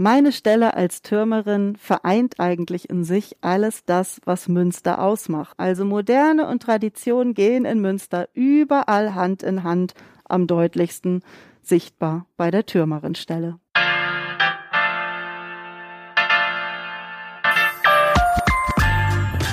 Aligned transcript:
Meine 0.00 0.30
Stelle 0.30 0.74
als 0.74 1.02
Türmerin 1.02 1.74
vereint 1.74 2.38
eigentlich 2.38 2.88
in 2.88 3.02
sich 3.02 3.36
alles 3.40 3.84
das, 3.84 4.20
was 4.24 4.46
Münster 4.46 5.02
ausmacht. 5.02 5.54
Also 5.58 5.84
Moderne 5.84 6.46
und 6.46 6.62
Tradition 6.62 7.34
gehen 7.34 7.64
in 7.64 7.80
Münster 7.80 8.28
überall 8.32 9.16
Hand 9.16 9.42
in 9.42 9.64
Hand, 9.64 9.94
am 10.22 10.46
deutlichsten 10.46 11.24
sichtbar 11.62 12.26
bei 12.36 12.52
der 12.52 12.64
Türmerinstelle. 12.64 13.58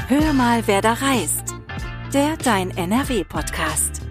Hör 0.08 0.34
mal, 0.34 0.62
wer 0.68 0.82
da 0.84 0.94
reist. 0.94 1.56
Der 2.14 2.38
Dein 2.38 2.70
NRW-Podcast. 2.70 4.05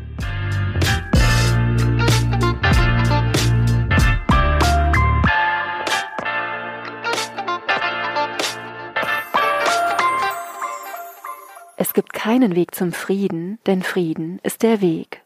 Es 11.87 11.93
gibt 11.93 12.15
keinen 12.15 12.56
Weg 12.56 12.74
zum 12.74 12.95
Frieden, 12.95 13.59
denn 13.66 13.83
Frieden 13.83 14.41
ist 14.42 14.62
der 14.62 14.80
Weg. 14.80 15.20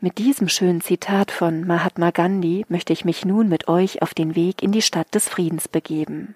Mit 0.00 0.16
diesem 0.16 0.48
schönen 0.48 0.80
Zitat 0.80 1.30
von 1.30 1.66
Mahatma 1.66 2.12
Gandhi 2.12 2.64
möchte 2.70 2.94
ich 2.94 3.04
mich 3.04 3.26
nun 3.26 3.50
mit 3.50 3.68
euch 3.68 4.00
auf 4.00 4.14
den 4.14 4.34
Weg 4.34 4.62
in 4.62 4.72
die 4.72 4.80
Stadt 4.80 5.14
des 5.14 5.28
Friedens 5.28 5.68
begeben. 5.68 6.34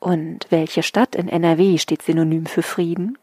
Und 0.00 0.48
welche 0.50 0.82
Stadt 0.82 1.14
in 1.14 1.28
NRW 1.28 1.78
steht 1.78 2.02
synonym 2.02 2.44
für 2.44 2.64
Frieden? 2.64 3.18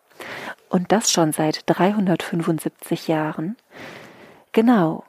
Und 0.70 0.94
das 0.94 1.12
schon 1.12 1.34
seit 1.34 1.64
375 1.66 3.10
Jahren? 3.10 3.58
Genau, 4.54 5.04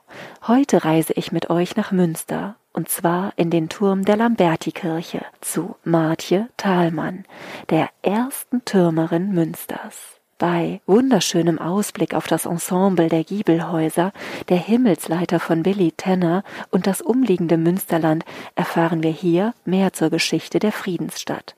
heute 0.45 0.83
reise 0.83 1.13
ich 1.13 1.31
mit 1.31 1.49
euch 1.49 1.77
nach 1.77 1.93
Münster, 1.93 2.57
und 2.73 2.89
zwar 2.89 3.31
in 3.37 3.49
den 3.49 3.69
Turm 3.69 4.03
der 4.03 4.17
Lambertikirche 4.17 5.21
zu 5.39 5.77
Martje 5.85 6.49
Thalmann, 6.57 7.23
der 7.69 7.89
ersten 8.01 8.65
Türmerin 8.65 9.31
Münsters. 9.31 10.18
Bei 10.39 10.79
wunderschönem 10.85 11.59
Ausblick 11.59 12.13
auf 12.13 12.25
das 12.25 12.45
Ensemble 12.45 13.09
der 13.09 13.25
Giebelhäuser, 13.25 14.13
der 14.47 14.55
Himmelsleiter 14.55 15.37
von 15.37 15.63
Billy 15.63 15.91
Tanner 15.91 16.45
und 16.71 16.87
das 16.87 17.01
umliegende 17.01 17.57
Münsterland 17.57 18.23
erfahren 18.55 19.03
wir 19.03 19.11
hier 19.11 19.53
mehr 19.65 19.91
zur 19.91 20.09
Geschichte 20.09 20.59
der 20.59 20.71
Friedensstadt 20.71 21.57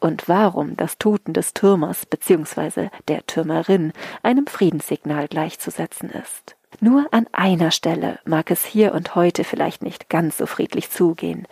und 0.00 0.26
warum 0.26 0.74
das 0.74 0.96
Toten 0.96 1.34
des 1.34 1.52
Türmers 1.52 2.06
bzw. 2.06 2.88
der 3.08 3.26
Türmerin 3.26 3.92
einem 4.22 4.46
Friedenssignal 4.46 5.28
gleichzusetzen 5.28 6.08
ist. 6.08 6.56
Nur 6.80 7.06
an 7.10 7.26
einer 7.32 7.72
Stelle 7.72 8.20
mag 8.24 8.50
es 8.50 8.64
hier 8.64 8.94
und 8.94 9.14
heute 9.14 9.44
vielleicht 9.44 9.82
nicht 9.82 10.08
ganz 10.08 10.38
so 10.38 10.46
friedlich 10.46 10.88
zugehen, 10.88 11.46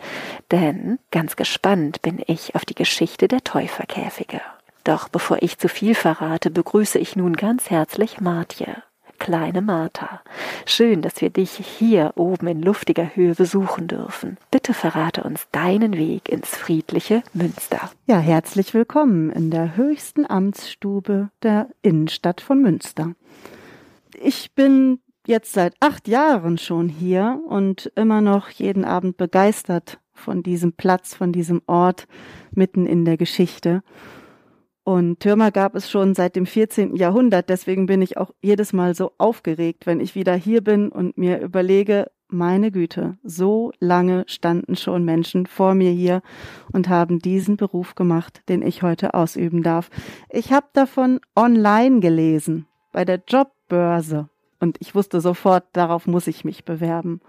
denn 0.49 0.97
ganz 1.11 1.35
gespannt 1.35 2.01
bin 2.01 2.19
ich 2.25 2.55
auf 2.55 2.65
die 2.65 2.75
Geschichte 2.75 3.27
der 3.27 3.43
Täuferkäfige. 3.43 4.41
Doch 4.83 5.07
bevor 5.07 5.37
ich 5.41 5.57
zu 5.57 5.69
viel 5.69 5.95
verrate, 5.95 6.51
begrüße 6.51 6.99
ich 6.99 7.15
nun 7.15 7.33
ganz 7.33 7.69
herzlich 7.69 8.19
Martje. 8.19 8.83
Kleine 9.17 9.61
Martha, 9.61 10.21
schön, 10.65 11.01
dass 11.01 11.21
wir 11.21 11.29
dich 11.29 11.51
hier 11.51 12.11
oben 12.17 12.47
in 12.47 12.61
luftiger 12.61 13.15
Höhe 13.15 13.35
besuchen 13.35 13.87
dürfen. 13.87 14.37
Bitte 14.51 14.73
verrate 14.73 15.23
uns 15.23 15.47
deinen 15.53 15.93
Weg 15.93 16.27
ins 16.27 16.49
friedliche 16.49 17.23
Münster. 17.33 17.89
Ja, 18.05 18.19
herzlich 18.19 18.73
willkommen 18.73 19.29
in 19.29 19.49
der 19.49 19.77
höchsten 19.77 20.29
Amtsstube 20.29 21.29
der 21.41 21.69
Innenstadt 21.81 22.41
von 22.41 22.61
Münster. 22.61 23.13
Ich 24.21 24.53
bin 24.53 24.99
jetzt 25.25 25.53
seit 25.53 25.75
acht 25.79 26.09
Jahren 26.09 26.57
schon 26.57 26.89
hier 26.89 27.39
und 27.47 27.89
immer 27.95 28.19
noch 28.19 28.49
jeden 28.49 28.83
Abend 28.83 29.15
begeistert 29.15 29.99
von 30.13 30.43
diesem 30.43 30.73
Platz, 30.73 31.15
von 31.15 31.31
diesem 31.31 31.61
Ort 31.65 32.07
mitten 32.51 32.85
in 32.85 33.05
der 33.05 33.15
Geschichte. 33.15 33.83
Und 34.83 35.21
Türmer 35.21 35.51
gab 35.51 35.75
es 35.75 35.89
schon 35.89 36.13
seit 36.13 36.35
dem 36.35 36.45
14. 36.45 36.95
Jahrhundert. 36.95 37.49
Deswegen 37.49 37.85
bin 37.85 38.01
ich 38.01 38.17
auch 38.17 38.31
jedes 38.41 38.73
Mal 38.73 38.95
so 38.95 39.13
aufgeregt, 39.17 39.85
wenn 39.85 40.01
ich 40.01 40.13
wieder 40.15 40.35
hier 40.35 40.61
bin 40.61 40.89
und 40.89 41.17
mir 41.17 41.39
überlege, 41.39 42.07
meine 42.27 42.71
Güte, 42.71 43.17
so 43.23 43.71
lange 43.79 44.25
standen 44.27 44.75
schon 44.75 45.05
Menschen 45.05 45.45
vor 45.45 45.75
mir 45.75 45.91
hier 45.91 46.21
und 46.73 46.89
haben 46.89 47.19
diesen 47.19 47.57
Beruf 47.57 47.95
gemacht, 47.95 48.41
den 48.49 48.61
ich 48.61 48.81
heute 48.81 49.13
ausüben 49.13 49.63
darf. 49.63 49.89
Ich 50.29 50.51
habe 50.51 50.67
davon 50.73 51.19
online 51.35 51.99
gelesen, 51.99 52.65
bei 52.91 53.05
der 53.05 53.21
Jobbörse. 53.27 54.29
Und 54.59 54.77
ich 54.81 54.95
wusste 54.95 55.21
sofort, 55.21 55.65
darauf 55.73 56.07
muss 56.07 56.27
ich 56.27 56.43
mich 56.43 56.65
bewerben. 56.65 57.21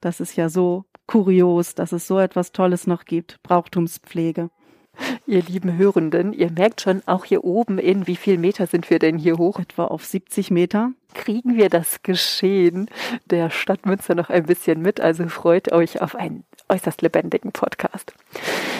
Das 0.00 0.20
ist 0.20 0.36
ja 0.36 0.48
so 0.48 0.84
kurios, 1.06 1.74
dass 1.74 1.92
es 1.92 2.06
so 2.06 2.18
etwas 2.18 2.52
Tolles 2.52 2.86
noch 2.86 3.04
gibt, 3.04 3.42
Brauchtumspflege. 3.42 4.50
Ihr 5.26 5.42
lieben 5.42 5.76
Hörenden, 5.76 6.32
ihr 6.32 6.50
merkt 6.50 6.80
schon, 6.80 7.02
auch 7.06 7.24
hier 7.24 7.44
oben 7.44 7.78
in 7.78 8.06
wie 8.06 8.16
viel 8.16 8.38
Meter 8.38 8.66
sind 8.66 8.90
wir 8.90 8.98
denn 8.98 9.18
hier 9.18 9.38
hoch? 9.38 9.58
Etwa 9.58 9.86
auf 9.86 10.04
70 10.04 10.50
Meter. 10.50 10.92
Kriegen 11.14 11.56
wir 11.56 11.68
das 11.68 12.02
Geschehen 12.02 12.88
der 13.24 13.50
Stadt 13.50 13.86
Münster 13.86 14.14
noch 14.14 14.30
ein 14.30 14.44
bisschen 14.44 14.82
mit, 14.82 15.00
also 15.00 15.26
freut 15.28 15.72
euch 15.72 16.00
auf 16.00 16.14
einen 16.14 16.44
äußerst 16.68 17.02
lebendigen 17.02 17.52
Podcast. 17.52 18.12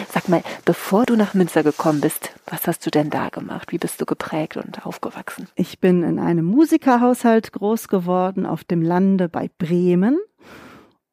Sag 0.09 0.29
mal, 0.29 0.43
bevor 0.65 1.05
du 1.05 1.15
nach 1.15 1.33
Münster 1.33 1.63
gekommen 1.63 2.01
bist, 2.01 2.31
was 2.45 2.67
hast 2.67 2.85
du 2.85 2.91
denn 2.91 3.09
da 3.09 3.29
gemacht? 3.29 3.71
Wie 3.71 3.77
bist 3.77 3.99
du 3.99 4.05
geprägt 4.05 4.57
und 4.57 4.85
aufgewachsen? 4.85 5.47
Ich 5.55 5.79
bin 5.79 6.03
in 6.03 6.19
einem 6.19 6.45
Musikerhaushalt 6.45 7.51
groß 7.51 7.87
geworden 7.87 8.45
auf 8.45 8.63
dem 8.63 8.81
Lande 8.81 9.29
bei 9.29 9.49
Bremen. 9.57 10.17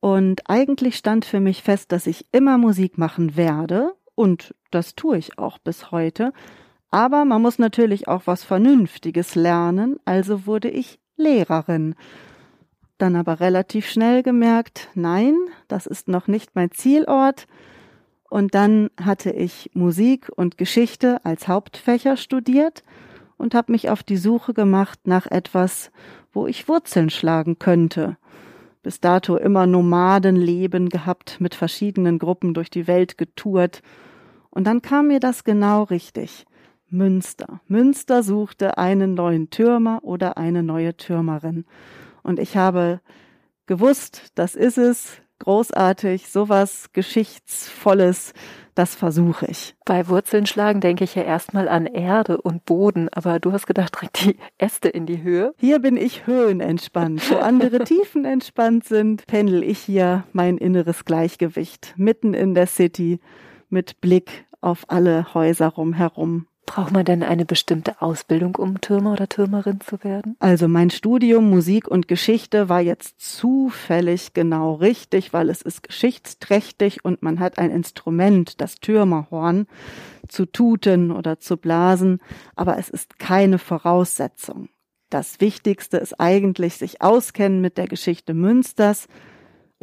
Und 0.01 0.49
eigentlich 0.51 0.97
stand 0.97 1.25
für 1.25 1.41
mich 1.41 1.63
fest, 1.63 1.91
dass 1.91 2.07
ich 2.07 2.27
immer 2.31 2.59
Musik 2.59 2.99
machen 2.99 3.37
werde 3.37 3.95
und 4.15 4.55
das 4.75 4.95
tue 4.95 5.19
ich 5.19 5.39
auch 5.39 5.59
bis 5.59 5.91
heute. 5.91 6.33
Aber 6.91 7.25
man 7.25 7.43
muss 7.43 7.59
natürlich 7.59 8.09
auch 8.09 8.23
was 8.27 8.45
Vernünftiges 8.45 9.35
lernen, 9.35 9.99
also 10.05 10.47
wurde 10.47 10.69
ich 10.69 11.01
Lehrerin. 11.17 11.95
Dann 12.99 13.17
aber 13.17 13.41
relativ 13.41 13.89
schnell 13.89 14.23
gemerkt, 14.23 14.89
nein, 14.95 15.35
das 15.67 15.87
ist 15.87 16.09
noch 16.09 16.29
nicht 16.29 16.51
mein 16.55 16.71
Zielort. 16.71 17.47
Und 18.31 18.55
dann 18.55 18.91
hatte 19.01 19.31
ich 19.31 19.71
Musik 19.75 20.31
und 20.35 20.57
Geschichte 20.59 21.25
als 21.25 21.49
Hauptfächer 21.49 22.17
studiert 22.17 22.85
und 23.37 23.55
habe 23.55 23.73
mich 23.73 23.91
auf 23.91 24.03
die 24.03 24.17
Suche 24.17 24.55
gemacht 24.55 25.01
nach 25.05 25.27
etwas, 25.27 25.91
wo 26.33 26.47
ich 26.47 26.69
Wurzeln 26.69 27.11
schlagen 27.11 27.59
könnte. 27.59 28.17
Bis 28.83 29.01
dato 29.01 29.37
immer 29.37 29.67
Nomadenleben 29.67 30.89
gehabt, 30.89 31.41
mit 31.41 31.55
verschiedenen 31.55 32.19
Gruppen 32.19 32.55
durch 32.55 32.71
die 32.71 32.87
Welt 32.87 33.19
getourt 33.19 33.83
und 34.55 34.67
dann 34.67 34.83
kam 34.83 35.09
mir 35.09 35.21
das 35.21 35.45
genau 35.45 35.83
richtig. 35.83 36.47
Münster. 36.89 37.61
Münster 37.67 38.23
suchte 38.23 38.79
einen 38.79 39.15
neuen 39.15 39.51
Türmer 39.51 40.01
oder 40.03 40.39
eine 40.39 40.63
neue 40.63 40.97
Türmerin. 40.97 41.65
Und 42.23 42.39
ich 42.39 42.57
habe 42.57 43.01
gewusst, 43.67 44.31
das 44.37 44.55
ist 44.55 44.79
es, 44.79 45.21
großartig, 45.41 46.29
sowas 46.29 46.91
Geschichtsvolles, 46.93 48.33
das 48.77 48.95
versuche 48.95 49.47
ich. 49.47 49.75
Bei 49.85 50.09
Wurzeln 50.09 50.47
schlagen 50.47 50.81
denke 50.81 51.05
ich 51.05 51.15
ja 51.15 51.23
erstmal 51.23 51.69
an 51.69 51.87
Erde 51.87 52.41
und 52.41 52.65
Boden, 52.65 53.09
aber 53.13 53.41
du 53.41 53.53
hast 53.53 53.67
gedacht, 53.67 53.97
direkt 53.97 54.25
die 54.25 54.37
Äste 54.59 54.89
in 54.89 55.07
die 55.07 55.23
Höhe. 55.23 55.53
Hier 55.59 55.81
bin 55.81 55.97
ich 55.97 56.27
höhenentspannt. 56.27 57.31
Wo 57.31 57.37
andere 57.37 57.79
Tiefen 57.85 58.25
entspannt 58.25 58.85
sind, 58.85 59.27
pendel 59.27 59.65
ich 59.65 59.79
hier 59.79 60.25
mein 60.33 60.59
inneres 60.59 61.05
Gleichgewicht 61.05 61.95
mitten 61.97 62.35
in 62.35 62.55
der 62.55 62.67
City 62.67 63.21
mit 63.71 64.01
Blick 64.01 64.47
auf 64.61 64.85
alle 64.89 65.35
Häuser 65.35 65.69
rumherum. 65.69 66.47
Braucht 66.67 66.93
man 66.93 67.05
denn 67.05 67.23
eine 67.23 67.45
bestimmte 67.45 68.01
Ausbildung, 68.01 68.57
um 68.57 68.81
Türmer 68.81 69.13
oder 69.13 69.29
Türmerin 69.29 69.81
zu 69.81 70.03
werden? 70.03 70.37
Also 70.39 70.67
mein 70.67 70.89
Studium 70.89 71.51
Musik 71.51 71.89
und 71.89 72.09
Geschichte 72.09 72.71
war 72.71 72.81
jetzt 72.81 73.21
zufällig 73.21 74.33
genau 74.33 74.75
richtig, 74.75 75.35
weil 75.35 75.51
es 75.51 75.61
ist 75.61 75.83
geschichtsträchtig 75.83 77.05
und 77.05 77.23
man 77.23 77.39
hat 77.39 77.59
ein 77.59 77.71
Instrument, 77.71 78.61
das 78.63 78.77
Türmerhorn, 78.77 79.67
zu 80.29 80.47
tuten 80.47 81.11
oder 81.11 81.38
zu 81.38 81.59
blasen, 81.59 82.21
aber 82.56 82.79
es 82.79 82.88
ist 82.88 83.19
keine 83.19 83.59
Voraussetzung. 83.59 84.71
Das 85.11 85.41
Wichtigste 85.41 85.99
ist 85.99 86.19
eigentlich 86.19 86.77
sich 86.77 87.03
auskennen 87.03 87.61
mit 87.61 87.77
der 87.77 87.87
Geschichte 87.87 88.33
Münsters, 88.33 89.06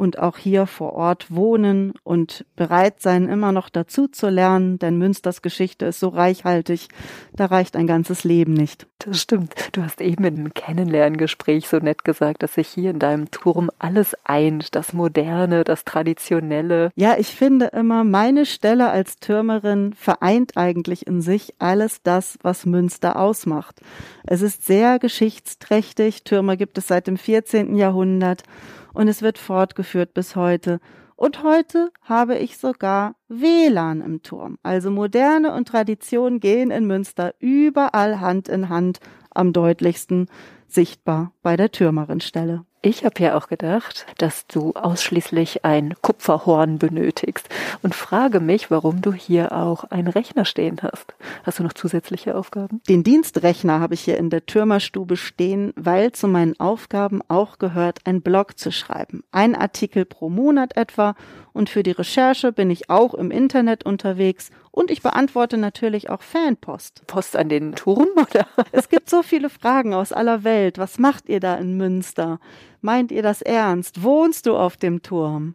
und 0.02 0.18
auch 0.18 0.36
hier 0.36 0.66
vor 0.66 0.94
Ort 0.94 1.30
wohnen 1.30 1.94
und 2.02 2.44
bereit 2.56 3.00
sein, 3.00 3.28
immer 3.28 3.52
noch 3.52 3.68
dazu 3.68 4.08
zu 4.08 4.30
lernen, 4.30 4.80
denn 4.80 4.98
Münsters 4.98 5.42
Geschichte 5.42 5.86
ist 5.86 6.00
so 6.00 6.08
reichhaltig, 6.08 6.88
da 7.36 7.46
reicht 7.46 7.76
ein 7.76 7.86
ganzes 7.86 8.24
Leben 8.24 8.52
nicht. 8.52 8.88
Das 8.98 9.20
stimmt. 9.20 9.54
Du 9.70 9.80
hast 9.82 10.00
eben 10.00 10.24
im 10.24 10.54
Kennenlerngespräch 10.54 11.68
so 11.68 11.76
nett 11.76 12.04
gesagt, 12.04 12.42
dass 12.42 12.54
sich 12.54 12.66
hier 12.66 12.90
in 12.90 12.98
deinem 12.98 13.30
Turm 13.30 13.70
alles 13.78 14.16
eint, 14.24 14.74
das 14.74 14.92
Moderne, 14.92 15.62
das 15.62 15.84
Traditionelle. 15.84 16.90
Ja, 16.96 17.14
ich 17.16 17.28
finde 17.28 17.66
immer, 17.66 18.02
meine 18.02 18.44
Stelle 18.44 18.90
als 18.90 19.18
Türmerin 19.18 19.92
vereint 19.92 20.56
eigentlich 20.56 21.06
in 21.06 21.20
sich 21.20 21.54
alles 21.60 22.02
das, 22.02 22.38
was 22.42 22.66
Münster 22.66 23.16
ausmacht. 23.16 23.80
Es 24.26 24.42
ist 24.42 24.66
sehr 24.66 24.98
geschichtsträchtig. 24.98 26.24
Türmer 26.24 26.56
gibt 26.56 26.76
es 26.76 26.88
seit 26.88 27.06
dem 27.06 27.16
14. 27.16 27.76
Jahrhundert 27.76 28.42
und 28.92 29.08
es 29.08 29.22
wird 29.22 29.38
fortgeführt 29.38 30.14
bis 30.14 30.36
heute. 30.36 30.80
Und 31.16 31.42
heute 31.42 31.92
habe 32.02 32.36
ich 32.36 32.58
sogar 32.58 33.14
WLAN 33.28 34.00
im 34.00 34.22
Turm. 34.22 34.58
Also 34.62 34.90
moderne 34.90 35.54
und 35.54 35.68
Tradition 35.68 36.40
gehen 36.40 36.70
in 36.70 36.86
Münster 36.86 37.34
überall 37.38 38.20
Hand 38.20 38.48
in 38.48 38.68
Hand 38.68 38.98
am 39.30 39.52
deutlichsten 39.52 40.28
sichtbar 40.66 41.32
bei 41.42 41.56
der 41.56 41.70
Türmerinstelle. 41.70 42.64
Ich 42.84 43.04
habe 43.04 43.22
ja 43.22 43.38
auch 43.38 43.46
gedacht, 43.46 44.06
dass 44.18 44.48
du 44.48 44.72
ausschließlich 44.72 45.64
ein 45.64 45.94
Kupferhorn 46.02 46.78
benötigst 46.78 47.48
und 47.80 47.94
frage 47.94 48.40
mich, 48.40 48.72
warum 48.72 49.00
du 49.00 49.12
hier 49.12 49.52
auch 49.52 49.84
einen 49.84 50.08
Rechner 50.08 50.44
stehen 50.44 50.80
hast. 50.82 51.14
Hast 51.44 51.60
du 51.60 51.62
noch 51.62 51.74
zusätzliche 51.74 52.34
Aufgaben? 52.34 52.80
Den 52.88 53.04
Dienstrechner 53.04 53.78
habe 53.78 53.94
ich 53.94 54.00
hier 54.00 54.18
in 54.18 54.30
der 54.30 54.46
Türmerstube 54.46 55.16
stehen, 55.16 55.72
weil 55.76 56.10
zu 56.10 56.26
meinen 56.26 56.58
Aufgaben 56.58 57.20
auch 57.28 57.58
gehört, 57.58 58.00
ein 58.02 58.20
Blog 58.20 58.58
zu 58.58 58.72
schreiben. 58.72 59.22
Ein 59.30 59.54
Artikel 59.54 60.04
pro 60.04 60.28
Monat 60.28 60.76
etwa 60.76 61.14
und 61.52 61.70
für 61.70 61.84
die 61.84 61.92
Recherche 61.92 62.50
bin 62.50 62.68
ich 62.68 62.90
auch 62.90 63.14
im 63.14 63.30
Internet 63.30 63.84
unterwegs 63.84 64.50
und 64.72 64.90
ich 64.90 65.02
beantworte 65.02 65.58
natürlich 65.58 66.10
auch 66.10 66.22
Fanpost. 66.22 67.06
Post 67.06 67.36
an 67.36 67.48
den 67.48 67.76
Turm 67.76 68.08
oder? 68.16 68.46
Es 68.72 68.88
gibt 68.88 69.08
so 69.08 69.22
viele 69.22 69.50
Fragen 69.50 69.94
aus 69.94 70.12
aller 70.12 70.42
Welt. 70.42 70.78
Was 70.78 70.98
macht 70.98 71.28
ihr 71.28 71.38
da 71.38 71.54
in 71.54 71.76
Münster? 71.76 72.40
Meint 72.82 73.12
ihr 73.12 73.22
das 73.22 73.42
ernst? 73.42 74.02
Wohnst 74.02 74.46
du 74.46 74.56
auf 74.56 74.76
dem 74.76 75.02
Turm? 75.02 75.54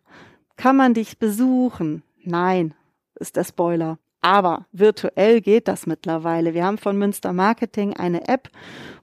Kann 0.56 0.77
man 0.77 0.94
dich 0.94 1.19
besuchen? 1.19 2.01
Nein, 2.24 2.74
ist 3.15 3.35
der 3.35 3.44
Spoiler. 3.44 4.00
Aber 4.21 4.65
virtuell 4.71 5.41
geht 5.41 5.68
das 5.68 5.85
mittlerweile. 5.85 6.53
Wir 6.53 6.65
haben 6.65 6.77
von 6.77 6.97
Münster 6.97 7.33
Marketing 7.33 7.94
eine 7.94 8.29
App, 8.29 8.50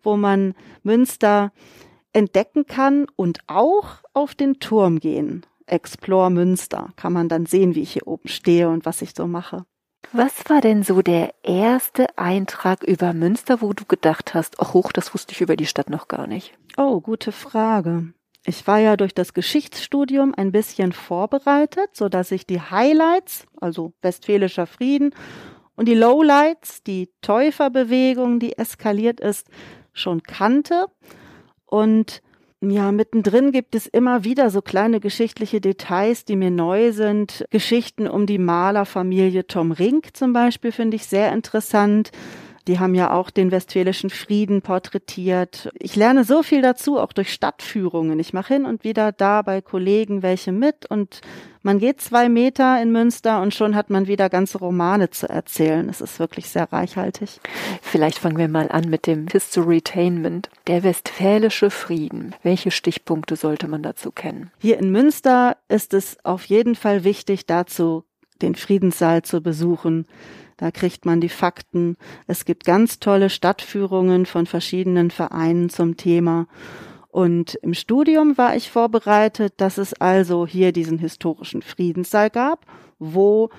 wo 0.02 0.16
man 0.16 0.54
Münster 0.82 1.52
entdecken 2.14 2.66
kann 2.66 3.06
und 3.14 3.40
auch 3.46 4.02
auf 4.14 4.34
den 4.34 4.58
Turm 4.58 5.00
gehen. 5.00 5.44
Explore 5.66 6.30
Münster 6.30 6.94
kann 6.96 7.12
man 7.12 7.28
dann 7.28 7.44
sehen, 7.44 7.74
wie 7.74 7.82
ich 7.82 7.92
hier 7.92 8.06
oben 8.06 8.28
stehe 8.28 8.70
und 8.70 8.86
was 8.86 9.02
ich 9.02 9.12
so 9.14 9.26
mache. 9.26 9.66
Was 10.12 10.48
war 10.48 10.60
denn 10.60 10.82
so 10.82 11.02
der 11.02 11.34
erste 11.42 12.06
Eintrag 12.16 12.82
über 12.82 13.12
Münster, 13.12 13.60
wo 13.60 13.72
du 13.72 13.84
gedacht 13.84 14.34
hast, 14.34 14.60
ach 14.60 14.74
hoch, 14.74 14.92
das 14.92 15.14
wusste 15.14 15.32
ich 15.32 15.40
über 15.40 15.56
die 15.56 15.66
Stadt 15.66 15.90
noch 15.90 16.08
gar 16.08 16.26
nicht? 16.26 16.54
Oh, 16.76 17.00
gute 17.00 17.32
Frage. 17.32 18.12
Ich 18.46 18.66
war 18.66 18.78
ja 18.78 18.96
durch 18.96 19.14
das 19.14 19.32
Geschichtsstudium 19.32 20.34
ein 20.36 20.52
bisschen 20.52 20.92
vorbereitet, 20.92 21.90
so 21.94 22.08
dass 22.08 22.30
ich 22.30 22.46
die 22.46 22.60
Highlights, 22.60 23.46
also 23.60 23.94
Westfälischer 24.02 24.66
Frieden, 24.66 25.14
und 25.76 25.86
die 25.86 25.94
Lowlights, 25.94 26.82
die 26.82 27.10
Täuferbewegung, 27.20 28.38
die 28.38 28.56
eskaliert 28.56 29.20
ist, 29.20 29.48
schon 29.92 30.22
kannte. 30.22 30.86
Und 31.64 32.22
ja, 32.70 32.92
mittendrin 32.92 33.52
gibt 33.52 33.74
es 33.74 33.86
immer 33.86 34.24
wieder 34.24 34.50
so 34.50 34.62
kleine 34.62 35.00
geschichtliche 35.00 35.60
Details, 35.60 36.24
die 36.24 36.36
mir 36.36 36.50
neu 36.50 36.92
sind. 36.92 37.44
Geschichten 37.50 38.06
um 38.06 38.26
die 38.26 38.38
Malerfamilie 38.38 39.46
Tom 39.46 39.72
Rink 39.72 40.16
zum 40.16 40.32
Beispiel 40.32 40.72
finde 40.72 40.96
ich 40.96 41.06
sehr 41.06 41.32
interessant. 41.32 42.10
Die 42.66 42.78
haben 42.78 42.94
ja 42.94 43.12
auch 43.12 43.30
den 43.30 43.50
westfälischen 43.50 44.08
Frieden 44.08 44.62
porträtiert. 44.62 45.70
Ich 45.78 45.96
lerne 45.96 46.24
so 46.24 46.42
viel 46.42 46.62
dazu, 46.62 46.98
auch 46.98 47.12
durch 47.12 47.32
Stadtführungen. 47.32 48.18
Ich 48.18 48.32
mache 48.32 48.54
hin 48.54 48.64
und 48.64 48.84
wieder 48.84 49.12
da 49.12 49.42
bei 49.42 49.60
Kollegen 49.60 50.22
welche 50.22 50.52
mit 50.52 50.86
und 50.90 51.20
man 51.64 51.78
geht 51.78 52.00
zwei 52.00 52.28
Meter 52.28 52.80
in 52.80 52.92
Münster 52.92 53.42
und 53.42 53.54
schon 53.54 53.74
hat 53.74 53.90
man 53.90 54.06
wieder 54.06 54.28
ganze 54.28 54.58
Romane 54.58 55.10
zu 55.10 55.28
erzählen. 55.28 55.88
Es 55.88 56.00
ist 56.00 56.18
wirklich 56.18 56.48
sehr 56.48 56.72
reichhaltig. 56.72 57.40
Vielleicht 57.82 58.18
fangen 58.18 58.38
wir 58.38 58.48
mal 58.48 58.70
an 58.70 58.88
mit 58.88 59.06
dem 59.06 59.26
Historytainment. 59.26 60.50
Der 60.66 60.82
westfälische 60.84 61.70
Frieden. 61.70 62.34
Welche 62.42 62.70
Stichpunkte 62.70 63.36
sollte 63.36 63.66
man 63.66 63.82
dazu 63.82 64.12
kennen? 64.12 64.50
Hier 64.58 64.78
in 64.78 64.90
Münster 64.90 65.56
ist 65.68 65.94
es 65.94 66.16
auf 66.24 66.44
jeden 66.44 66.76
Fall 66.76 67.02
wichtig, 67.02 67.46
dazu 67.46 68.04
den 68.42 68.54
Friedenssaal 68.54 69.22
zu 69.22 69.40
besuchen 69.40 70.06
da 70.56 70.70
kriegt 70.70 71.04
man 71.04 71.20
die 71.20 71.28
Fakten. 71.28 71.96
Es 72.26 72.44
gibt 72.44 72.64
ganz 72.64 73.00
tolle 73.00 73.30
Stadtführungen 73.30 74.26
von 74.26 74.46
verschiedenen 74.46 75.10
Vereinen 75.10 75.68
zum 75.68 75.96
Thema. 75.96 76.46
Und 77.14 77.54
im 77.62 77.74
Studium 77.74 78.36
war 78.38 78.56
ich 78.56 78.72
vorbereitet, 78.72 79.54
dass 79.58 79.78
es 79.78 79.94
also 79.94 80.48
hier 80.48 80.72
diesen 80.72 80.98
historischen 80.98 81.62
Friedenssaal 81.62 82.28
gab, 82.28 82.66
wo 82.98 83.50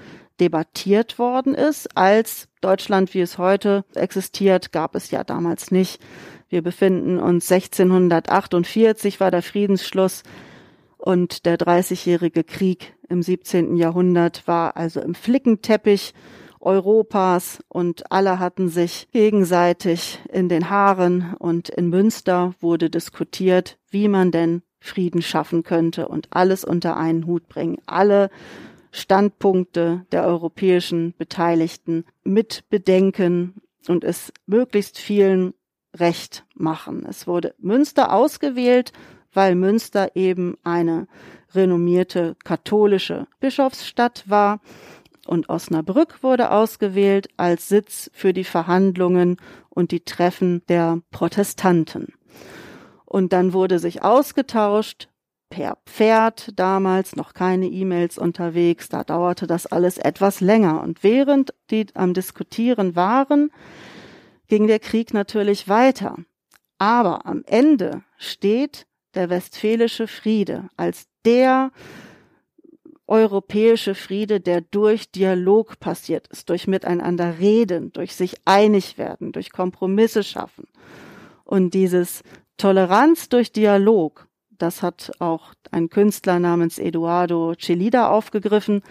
debattiert 0.42 1.18
worden 1.20 1.56
ist. 1.56 1.96
Als 1.96 2.50
Deutschland, 2.60 3.14
wie 3.14 3.22
es 3.22 3.38
heute 3.38 3.86
existiert, 3.96 4.74
gab 4.74 4.94
es 4.94 5.10
ja 5.10 5.24
damals 5.24 5.72
nicht. 5.72 6.02
Wir 6.50 6.64
befinden 6.64 7.18
uns 7.18 7.50
1648 7.50 9.22
war 9.22 9.32
der 9.32 9.42
Friedensschluss 9.42 10.24
und 10.98 11.46
der 11.46 11.56
Dreißigjährige 11.56 12.44
Krieg 12.44 12.94
im 13.08 13.24
17. 13.24 13.78
Jahrhundert 13.78 14.46
war 14.50 14.76
also 14.76 15.00
im 15.00 15.16
Flickenteppich 15.16 16.14
Europas 16.66 17.60
und 17.70 18.12
alle 18.12 18.40
hatten 18.40 18.70
sich 18.70 19.08
gegenseitig 19.12 20.20
in 20.32 20.50
den 20.50 20.70
Haaren 20.70 21.36
und 21.38 21.70
in 21.70 21.90
Münster 21.90 22.54
wurde 22.60 22.90
diskutiert, 22.90 23.78
wie 23.90 24.08
man 24.08 24.32
denn 24.32 24.64
Frieden 24.80 25.22
schaffen 25.22 25.64
könnte 25.64 26.08
und 26.08 26.28
alles 26.32 26.64
unter 26.64 26.98
einen 26.98 27.26
Hut 27.26 27.48
bringen. 27.48 27.78
Alle 27.86 28.30
Standpunkte 28.92 30.06
der 30.12 30.26
europäischen 30.26 31.14
Beteiligten 31.18 32.06
mit 32.24 32.64
bedenken 32.70 33.56
und 33.88 34.04
es 34.04 34.32
möglichst 34.46 34.98
vielen 34.98 35.54
recht 35.96 36.46
machen. 36.56 37.06
Es 37.08 37.28
wurde 37.28 37.56
Münster 37.60 38.14
ausgewählt, 38.14 38.92
weil 39.34 39.56
Münster 39.56 40.16
eben 40.16 40.56
eine 40.64 41.08
renommierte 41.54 42.36
katholische 42.44 43.28
Bischofsstadt 43.40 44.24
war 44.28 44.62
und 45.26 45.50
Osnabrück 45.50 46.24
wurde 46.24 46.52
ausgewählt 46.52 47.28
als 47.38 47.70
Sitz 47.70 48.10
für 48.14 48.34
die 48.34 48.44
Verhandlungen 48.44 49.38
und 49.70 49.92
die 49.92 50.04
Treffen 50.04 50.64
der 50.68 51.02
Protestanten. 51.12 52.14
Und 53.06 53.34
dann 53.34 53.54
wurde 53.54 53.80
sich 53.80 54.04
ausgetauscht 54.04 55.10
per 55.50 55.78
Pferd, 55.86 56.52
damals 56.60 57.16
noch 57.16 57.34
keine 57.34 57.68
E-Mails 57.68 58.18
unterwegs, 58.18 58.90
da 58.90 59.04
dauerte 59.04 59.48
das 59.48 59.68
alles 59.68 59.98
etwas 59.98 60.42
länger. 60.42 60.82
Und 60.82 61.04
während 61.04 61.54
die 61.70 61.86
am 61.94 62.14
Diskutieren 62.14 62.96
waren, 62.96 63.52
ging 64.48 64.68
der 64.68 64.80
Krieg 64.80 65.14
natürlich 65.14 65.70
weiter. 65.70 66.18
Aber 66.78 67.26
am 67.26 67.44
Ende 67.46 68.04
steht 68.18 68.86
der 69.14 69.30
westfälische 69.30 70.08
Friede 70.08 70.70
als 70.76 71.08
der 71.26 71.72
europäische 73.08 73.94
Friede, 73.96 74.40
der 74.40 74.62
durch 74.62 75.12
Dialog 75.12 75.80
passiert 75.80 76.28
ist, 76.28 76.50
durch 76.50 76.68
Miteinander 76.68 77.40
reden, 77.40 77.94
durch 77.94 78.16
sich 78.16 78.36
einig 78.46 78.98
werden, 78.98 79.32
durch 79.32 79.52
Kompromisse 79.52 80.24
schaffen. 80.24 80.68
Und 81.44 81.74
dieses 81.74 82.24
Toleranz 82.58 83.30
durch 83.30 83.52
Dialog, 83.52 84.28
das 84.50 84.82
hat 84.82 85.12
auch 85.20 85.54
ein 85.72 85.90
Künstler 85.90 86.40
namens 86.40 86.80
Eduardo 86.80 87.54
Celida 87.56 88.10
aufgegriffen. 88.10 88.82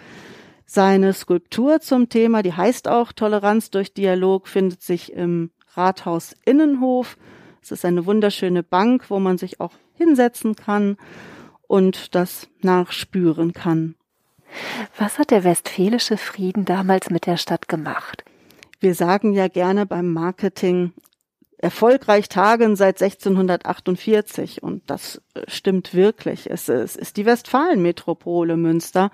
Seine 0.65 1.13
Skulptur 1.13 1.81
zum 1.81 2.09
Thema, 2.09 2.41
die 2.41 2.53
heißt 2.53 2.87
auch 2.87 3.11
Toleranz 3.11 3.69
durch 3.69 3.93
Dialog, 3.93 4.47
findet 4.47 4.81
sich 4.81 5.11
im 5.11 5.51
Rathaus 5.73 6.35
Innenhof. 6.45 7.17
Es 7.61 7.71
ist 7.71 7.83
eine 7.83 8.05
wunderschöne 8.05 8.63
Bank, 8.63 9.09
wo 9.09 9.19
man 9.19 9.37
sich 9.37 9.59
auch 9.59 9.73
hinsetzen 9.93 10.55
kann 10.55 10.97
und 11.67 12.15
das 12.15 12.47
nachspüren 12.61 13.53
kann. 13.53 13.95
Was 14.97 15.19
hat 15.19 15.31
der 15.31 15.43
Westfälische 15.43 16.17
Frieden 16.17 16.65
damals 16.65 17.09
mit 17.09 17.25
der 17.25 17.37
Stadt 17.37 17.67
gemacht? 17.67 18.23
Wir 18.79 18.93
sagen 18.93 19.33
ja 19.33 19.47
gerne 19.47 19.85
beim 19.85 20.11
Marketing, 20.11 20.93
erfolgreich 21.57 22.29
tagen 22.29 22.75
seit 22.75 23.01
1648 23.01 24.61
und 24.61 24.83
das 24.89 25.21
äh, 25.33 25.41
stimmt 25.47 25.93
wirklich. 25.93 26.49
Es, 26.49 26.69
es 26.69 26.95
ist 26.95 27.17
die 27.17 27.25
Westfalenmetropole 27.25 28.57
Münster 28.57 29.09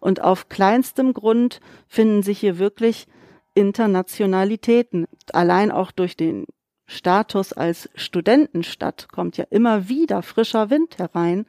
und 0.00 0.20
auf 0.20 0.48
kleinstem 0.48 1.12
Grund 1.12 1.60
finden 1.86 2.22
sich 2.22 2.40
hier 2.40 2.58
wirklich 2.58 3.06
Internationalitäten. 3.54 5.06
Allein 5.32 5.70
auch 5.70 5.92
durch 5.92 6.16
den 6.16 6.46
Status 6.86 7.52
als 7.52 7.88
Studentenstadt 7.94 9.08
kommt 9.12 9.36
ja 9.36 9.44
immer 9.50 9.88
wieder 9.88 10.22
frischer 10.22 10.70
Wind 10.70 10.98
herein. 10.98 11.46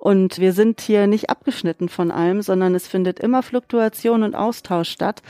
Und 0.00 0.38
wir 0.38 0.54
sind 0.54 0.80
hier 0.80 1.06
nicht 1.06 1.28
abgeschnitten 1.28 1.90
von 1.90 2.10
allem, 2.10 2.40
sondern 2.40 2.74
es 2.74 2.88
findet 2.88 3.20
immer 3.20 3.42
Fluktuation 3.42 4.22
und 4.22 4.34
Austausch 4.34 4.88
statt. 4.88 5.20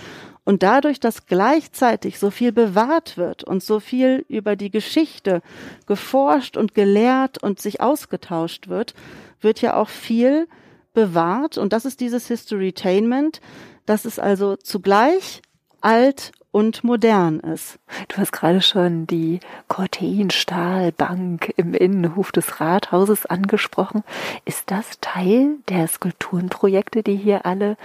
Und 0.45 0.63
dadurch, 0.63 1.01
dass 1.01 1.27
gleichzeitig 1.27 2.21
so 2.21 2.31
viel 2.31 2.53
bewahrt 2.53 3.17
wird 3.17 3.43
und 3.43 3.65
so 3.65 3.81
viel 3.81 4.25
über 4.29 4.55
die 4.55 4.71
Geschichte 4.71 5.43
geforscht 5.87 6.57
und 6.57 6.73
gelehrt 6.73 7.43
und 7.43 7.61
sich 7.61 7.81
ausgetauscht 7.81 8.69
wird, 8.69 8.95
wird 9.41 9.61
ja 9.61 9.75
auch 9.75 9.89
viel 9.89 10.47
bewahrt. 10.95 11.59
Und 11.59 11.73
das 11.73 11.85
ist 11.85 11.99
dieses 11.99 12.29
Historytainment. 12.29 13.41
Das 13.87 14.05
ist 14.07 14.21
also 14.21 14.55
zugleich 14.55 15.43
alt 15.81 16.31
und 16.53 16.85
modern 16.85 17.41
ist. 17.41 17.79
Du 18.09 18.17
hast 18.17 18.33
gerade 18.33 18.61
schon 18.61 19.07
die 19.07 19.41
Corteinstahlbank 19.69 21.53
im 21.57 21.75
Innenhof 21.75 22.33
des 22.33 22.61
Rathauses 22.61 23.27
angesprochen. 23.27 24.03
Ist 24.45 24.71
das 24.71 24.99
Teil 25.01 25.57
der 25.69 25.87
Skulpturenprojekte, 25.87 27.03
die 27.03 27.17
hier 27.17 27.47
alle 27.47 27.77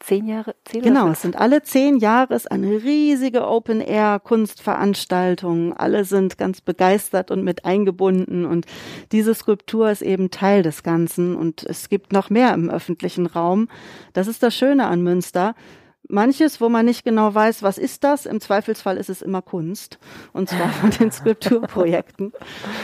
zehn 0.00 0.26
Jahre, 0.26 0.56
zehn 0.64 0.82
Genau, 0.82 1.08
es 1.08 1.22
sind 1.22 1.36
alle 1.36 1.62
zehn 1.62 1.98
Jahre, 1.98 2.34
es 2.34 2.44
ist 2.44 2.50
eine 2.50 2.82
riesige 2.82 3.46
Open-Air-Kunstveranstaltung. 3.46 5.76
Alle 5.76 6.04
sind 6.04 6.38
ganz 6.38 6.62
begeistert 6.62 7.30
und 7.30 7.44
mit 7.44 7.64
eingebunden 7.64 8.44
und 8.46 8.66
diese 9.12 9.32
Skulptur 9.34 9.88
ist 9.90 10.02
eben 10.02 10.30
Teil 10.30 10.62
des 10.62 10.82
Ganzen 10.82 11.36
und 11.36 11.62
es 11.64 11.90
gibt 11.90 12.12
noch 12.12 12.30
mehr 12.30 12.54
im 12.54 12.70
öffentlichen 12.70 13.26
Raum. 13.26 13.68
Das 14.14 14.26
ist 14.26 14.42
das 14.42 14.56
Schöne 14.56 14.86
an 14.86 15.02
Münster 15.02 15.54
manches, 16.10 16.60
wo 16.60 16.68
man 16.68 16.86
nicht 16.86 17.04
genau 17.04 17.34
weiß, 17.34 17.62
was 17.62 17.78
ist 17.78 18.04
das. 18.04 18.26
Im 18.26 18.40
Zweifelsfall 18.40 18.96
ist 18.96 19.08
es 19.08 19.22
immer 19.22 19.42
Kunst. 19.42 19.98
Und 20.32 20.48
zwar 20.48 20.68
von 20.70 20.90
den 20.90 21.10
Skulpturprojekten. 21.10 22.32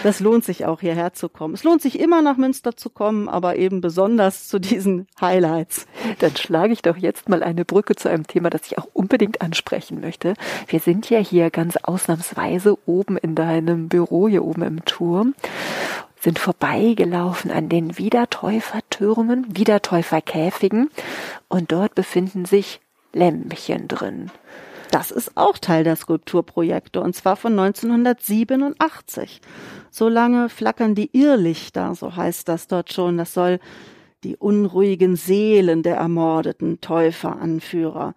Das 0.02 0.20
lohnt 0.20 0.44
sich 0.44 0.64
auch 0.66 0.80
hierher 0.80 1.12
zu 1.12 1.28
kommen. 1.28 1.54
Es 1.54 1.64
lohnt 1.64 1.82
sich 1.82 1.98
immer 1.98 2.22
nach 2.22 2.36
Münster 2.36 2.76
zu 2.76 2.90
kommen, 2.90 3.28
aber 3.28 3.56
eben 3.56 3.80
besonders 3.80 4.48
zu 4.48 4.58
diesen 4.58 5.06
Highlights. 5.20 5.86
Dann 6.18 6.36
schlage 6.36 6.72
ich 6.72 6.82
doch 6.82 6.96
jetzt 6.96 7.28
mal 7.28 7.42
eine 7.42 7.64
Brücke 7.64 7.96
zu 7.96 8.08
einem 8.08 8.26
Thema, 8.26 8.50
das 8.50 8.66
ich 8.66 8.78
auch 8.78 8.88
unbedingt 8.92 9.40
ansprechen 9.42 10.00
möchte. 10.00 10.34
Wir 10.68 10.80
sind 10.80 11.10
ja 11.10 11.18
hier 11.18 11.50
ganz 11.50 11.76
ausnahmsweise 11.76 12.78
oben 12.86 13.16
in 13.16 13.34
deinem 13.34 13.88
Büro, 13.88 14.28
hier 14.28 14.44
oben 14.44 14.62
im 14.62 14.84
Turm 14.84 15.34
sind 16.18 16.38
vorbeigelaufen 16.40 17.52
an 17.52 17.68
den 17.68 17.98
Wiedertäufertürmen, 17.98 19.56
Wiedertäuferkäfigen 19.56 20.90
und 21.48 21.70
dort 21.70 21.94
befinden 21.94 22.46
sich 22.46 22.80
Lämpchen 23.12 23.88
drin. 23.88 24.30
Das 24.90 25.10
ist 25.10 25.36
auch 25.36 25.58
Teil 25.58 25.84
der 25.84 25.96
Skulpturprojekte 25.96 27.00
und 27.00 27.14
zwar 27.14 27.36
von 27.36 27.58
1987. 27.58 29.40
So 29.90 30.08
lange 30.08 30.48
flackern 30.48 30.94
die 30.94 31.10
Irrlichter, 31.12 31.94
so 31.94 32.14
heißt 32.14 32.48
das 32.48 32.68
dort 32.68 32.92
schon. 32.92 33.18
Das 33.18 33.34
soll 33.34 33.58
die 34.24 34.36
unruhigen 34.36 35.16
Seelen 35.16 35.82
der 35.82 35.96
ermordeten 35.96 36.80
Täuferanführer 36.80 38.14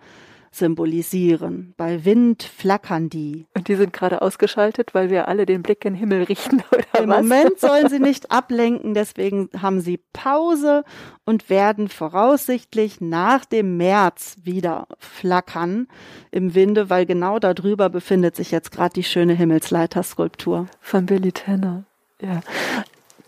symbolisieren. 0.51 1.73
Bei 1.77 2.05
Wind 2.05 2.43
flackern 2.43 3.09
die. 3.09 3.45
Und 3.55 3.67
die 3.67 3.75
sind 3.75 3.93
gerade 3.93 4.21
ausgeschaltet, 4.21 4.93
weil 4.93 5.09
wir 5.09 5.27
alle 5.27 5.45
den 5.45 5.61
Blick 5.61 5.85
in 5.85 5.93
den 5.93 5.99
Himmel 5.99 6.23
richten, 6.23 6.63
oder 6.71 7.03
Im 7.03 7.09
was? 7.09 7.21
Moment 7.21 7.59
sollen 7.59 7.89
sie 7.89 7.99
nicht 7.99 8.31
ablenken, 8.31 8.93
deswegen 8.93 9.49
haben 9.61 9.81
sie 9.81 9.99
Pause 10.13 10.83
und 11.25 11.49
werden 11.49 11.87
voraussichtlich 11.87 13.01
nach 13.01 13.45
dem 13.45 13.77
März 13.77 14.37
wieder 14.43 14.87
flackern 14.97 15.87
im 16.31 16.55
Winde, 16.55 16.89
weil 16.89 17.05
genau 17.05 17.39
darüber 17.39 17.89
befindet 17.89 18.35
sich 18.35 18.51
jetzt 18.51 18.71
gerade 18.71 18.93
die 18.93 19.03
schöne 19.03 19.33
Himmelsleiterskulptur. 19.33 20.67
Von 20.79 21.05
Billy 21.05 21.31
Tanner. 21.31 21.83
Ja. 22.21 22.41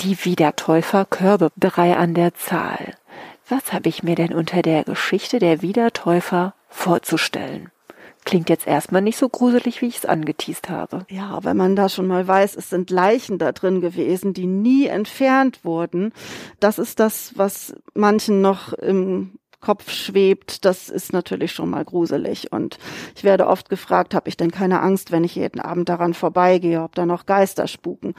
Die 0.02 0.26
Wiedertäufer 0.26 1.06
Körbe, 1.06 1.50
drei 1.58 1.96
an 1.96 2.14
der 2.14 2.34
Zahl. 2.34 2.96
Was 3.48 3.74
habe 3.74 3.90
ich 3.90 4.02
mir 4.02 4.16
denn 4.16 4.34
unter 4.34 4.62
der 4.62 4.84
Geschichte 4.84 5.38
der 5.38 5.62
Wiedertäufer 5.62 6.56
vorzustellen. 6.72 7.70
Klingt 8.24 8.50
jetzt 8.50 8.68
erstmal 8.68 9.02
nicht 9.02 9.18
so 9.18 9.30
gruselig, 9.30 9.82
wie 9.82 9.88
ich 9.88 9.98
es 9.98 10.06
angeteased 10.06 10.70
habe. 10.70 11.06
Ja, 11.10 11.44
wenn 11.44 11.58
man 11.58 11.76
da 11.76 11.90
schon 11.90 12.08
mal 12.08 12.28
weiß, 12.28 12.56
es 12.56 12.70
sind 12.70 12.92
Leichen 12.92 13.40
da 13.40 13.52
drin 13.52 13.82
gewesen, 13.82 14.34
die 14.34 14.46
nie 14.46 14.86
entfernt 14.86 15.66
wurden. 15.66 16.14
Das 16.60 16.78
ist 16.78 17.00
das, 17.00 17.34
was 17.36 17.76
manchen 17.96 18.42
noch 18.42 18.74
im 18.74 19.40
Kopf 19.60 19.92
schwebt, 19.92 20.66
das 20.66 20.90
ist 20.90 21.14
natürlich 21.14 21.52
schon 21.52 21.70
mal 21.70 21.86
gruselig. 21.86 22.52
Und 22.52 22.78
ich 23.16 23.24
werde 23.24 23.48
oft 23.48 23.70
gefragt, 23.70 24.14
habe 24.14 24.30
ich 24.30 24.38
denn 24.38 24.52
keine 24.52 24.82
Angst, 24.82 25.12
wenn 25.12 25.24
ich 25.24 25.36
jeden 25.36 25.60
Abend 25.60 25.90
daran 25.90 26.14
vorbeigehe, 26.14 26.82
ob 26.82 26.96
da 26.96 27.06
noch 27.06 27.26
Geister 27.26 27.68
spuken? 27.68 28.14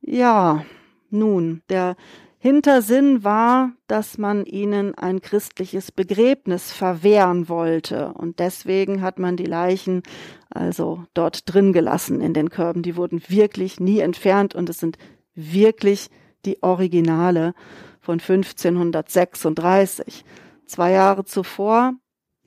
Ja, 0.00 0.64
nun, 1.10 1.62
der 1.68 1.96
Hintersinn 2.40 3.24
war, 3.24 3.72
dass 3.88 4.16
man 4.16 4.46
ihnen 4.46 4.94
ein 4.94 5.20
christliches 5.20 5.90
Begräbnis 5.90 6.70
verwehren 6.70 7.48
wollte. 7.48 8.12
Und 8.12 8.38
deswegen 8.38 9.02
hat 9.02 9.18
man 9.18 9.36
die 9.36 9.44
Leichen 9.44 10.04
also 10.48 11.04
dort 11.14 11.52
drin 11.52 11.72
gelassen 11.72 12.20
in 12.20 12.34
den 12.34 12.48
Körben. 12.48 12.82
Die 12.82 12.94
wurden 12.94 13.20
wirklich 13.28 13.80
nie 13.80 13.98
entfernt 13.98 14.54
und 14.54 14.68
es 14.68 14.78
sind 14.78 14.98
wirklich 15.34 16.10
die 16.44 16.62
Originale 16.62 17.54
von 18.00 18.20
1536. 18.20 20.24
Zwei 20.64 20.92
Jahre 20.92 21.24
zuvor 21.24 21.94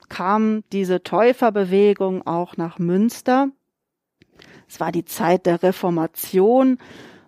kam 0.07 0.63
diese 0.71 1.03
Täuferbewegung 1.03 2.25
auch 2.25 2.55
nach 2.55 2.79
Münster. 2.79 3.49
Es 4.69 4.79
war 4.79 4.93
die 4.93 5.05
Zeit 5.05 5.45
der 5.45 5.63
Reformation. 5.63 6.77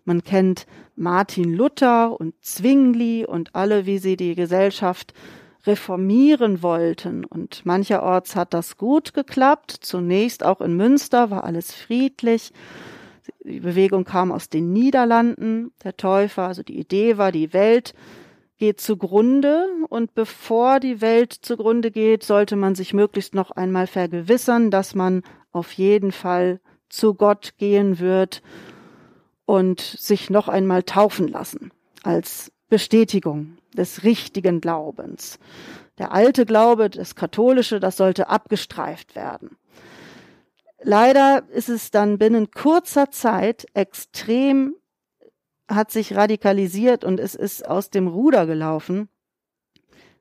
Man 0.06 0.24
kennt 0.24 0.66
Martin 0.96 1.54
Luther 1.54 2.20
und 2.20 2.36
Zwingli 2.42 3.26
und 3.26 3.56
alle, 3.56 3.86
wie 3.86 3.98
sie 3.98 4.16
die 4.16 4.36
Gesellschaft 4.36 5.14
reformieren 5.66 6.62
wollten. 6.62 7.26
Und 7.26 7.66
mancherorts 7.66 8.36
hat 8.36 8.54
das 8.54 8.78
gut 8.78 9.14
geklappt. 9.14 9.72
Zunächst 9.82 10.44
auch 10.44 10.62
in 10.62 10.76
Münster 10.76 11.30
war 11.30 11.44
alles 11.44 11.74
friedlich. 11.74 12.52
Die 13.44 13.60
Bewegung 13.60 14.04
kam 14.04 14.32
aus 14.32 14.50
den 14.50 14.74
Niederlanden, 14.74 15.72
der 15.84 15.96
Täufer. 15.96 16.44
Also 16.44 16.64
die 16.64 16.78
Idee 16.78 17.18
war, 17.18 17.32
die 17.32 17.54
Welt 17.54 17.94
geht 18.58 18.80
zugrunde 18.80 19.68
und 19.90 20.14
bevor 20.14 20.80
die 20.80 21.02
Welt 21.02 21.34
zugrunde 21.34 21.92
geht, 21.92 22.24
sollte 22.24 22.56
man 22.56 22.76
sich 22.76 22.94
möglichst 22.94 23.34
noch 23.34 23.52
einmal 23.52 23.88
vergewissern, 23.88 24.70
dass 24.72 24.96
man 24.96 25.24
auf 25.52 25.74
jeden 25.74 26.12
Fall 26.12 26.60
zu 26.88 27.14
Gott 27.16 27.54
gehen 27.58 28.00
wird 28.00 28.42
und 29.46 29.82
sich 29.82 30.30
noch 30.30 30.48
einmal 30.48 30.84
taufen 30.84 31.28
lassen 31.28 31.72
als 32.04 32.52
Bestätigung 32.70 33.58
des 33.76 34.04
richtigen 34.04 34.62
Glaubens. 34.62 35.40
Der 35.98 36.12
alte 36.12 36.46
Glaube, 36.46 36.90
das 36.90 37.16
katholische, 37.16 37.80
das 37.80 37.98
sollte 37.98 38.30
abgestreift 38.30 39.16
werden. 39.16 39.58
Leider 40.82 41.44
ist 41.50 41.70
es 41.70 41.92
dann 41.92 42.18
binnen 42.18 42.52
kurzer 42.52 43.10
Zeit 43.12 43.66
extrem 43.74 44.76
hat 45.70 45.92
sich 45.92 46.16
radikalisiert 46.16 47.04
und 47.04 47.20
es 47.20 47.36
ist 47.36 47.68
aus 47.68 47.90
dem 47.90 48.08
Ruder 48.08 48.46
gelaufen, 48.46 49.08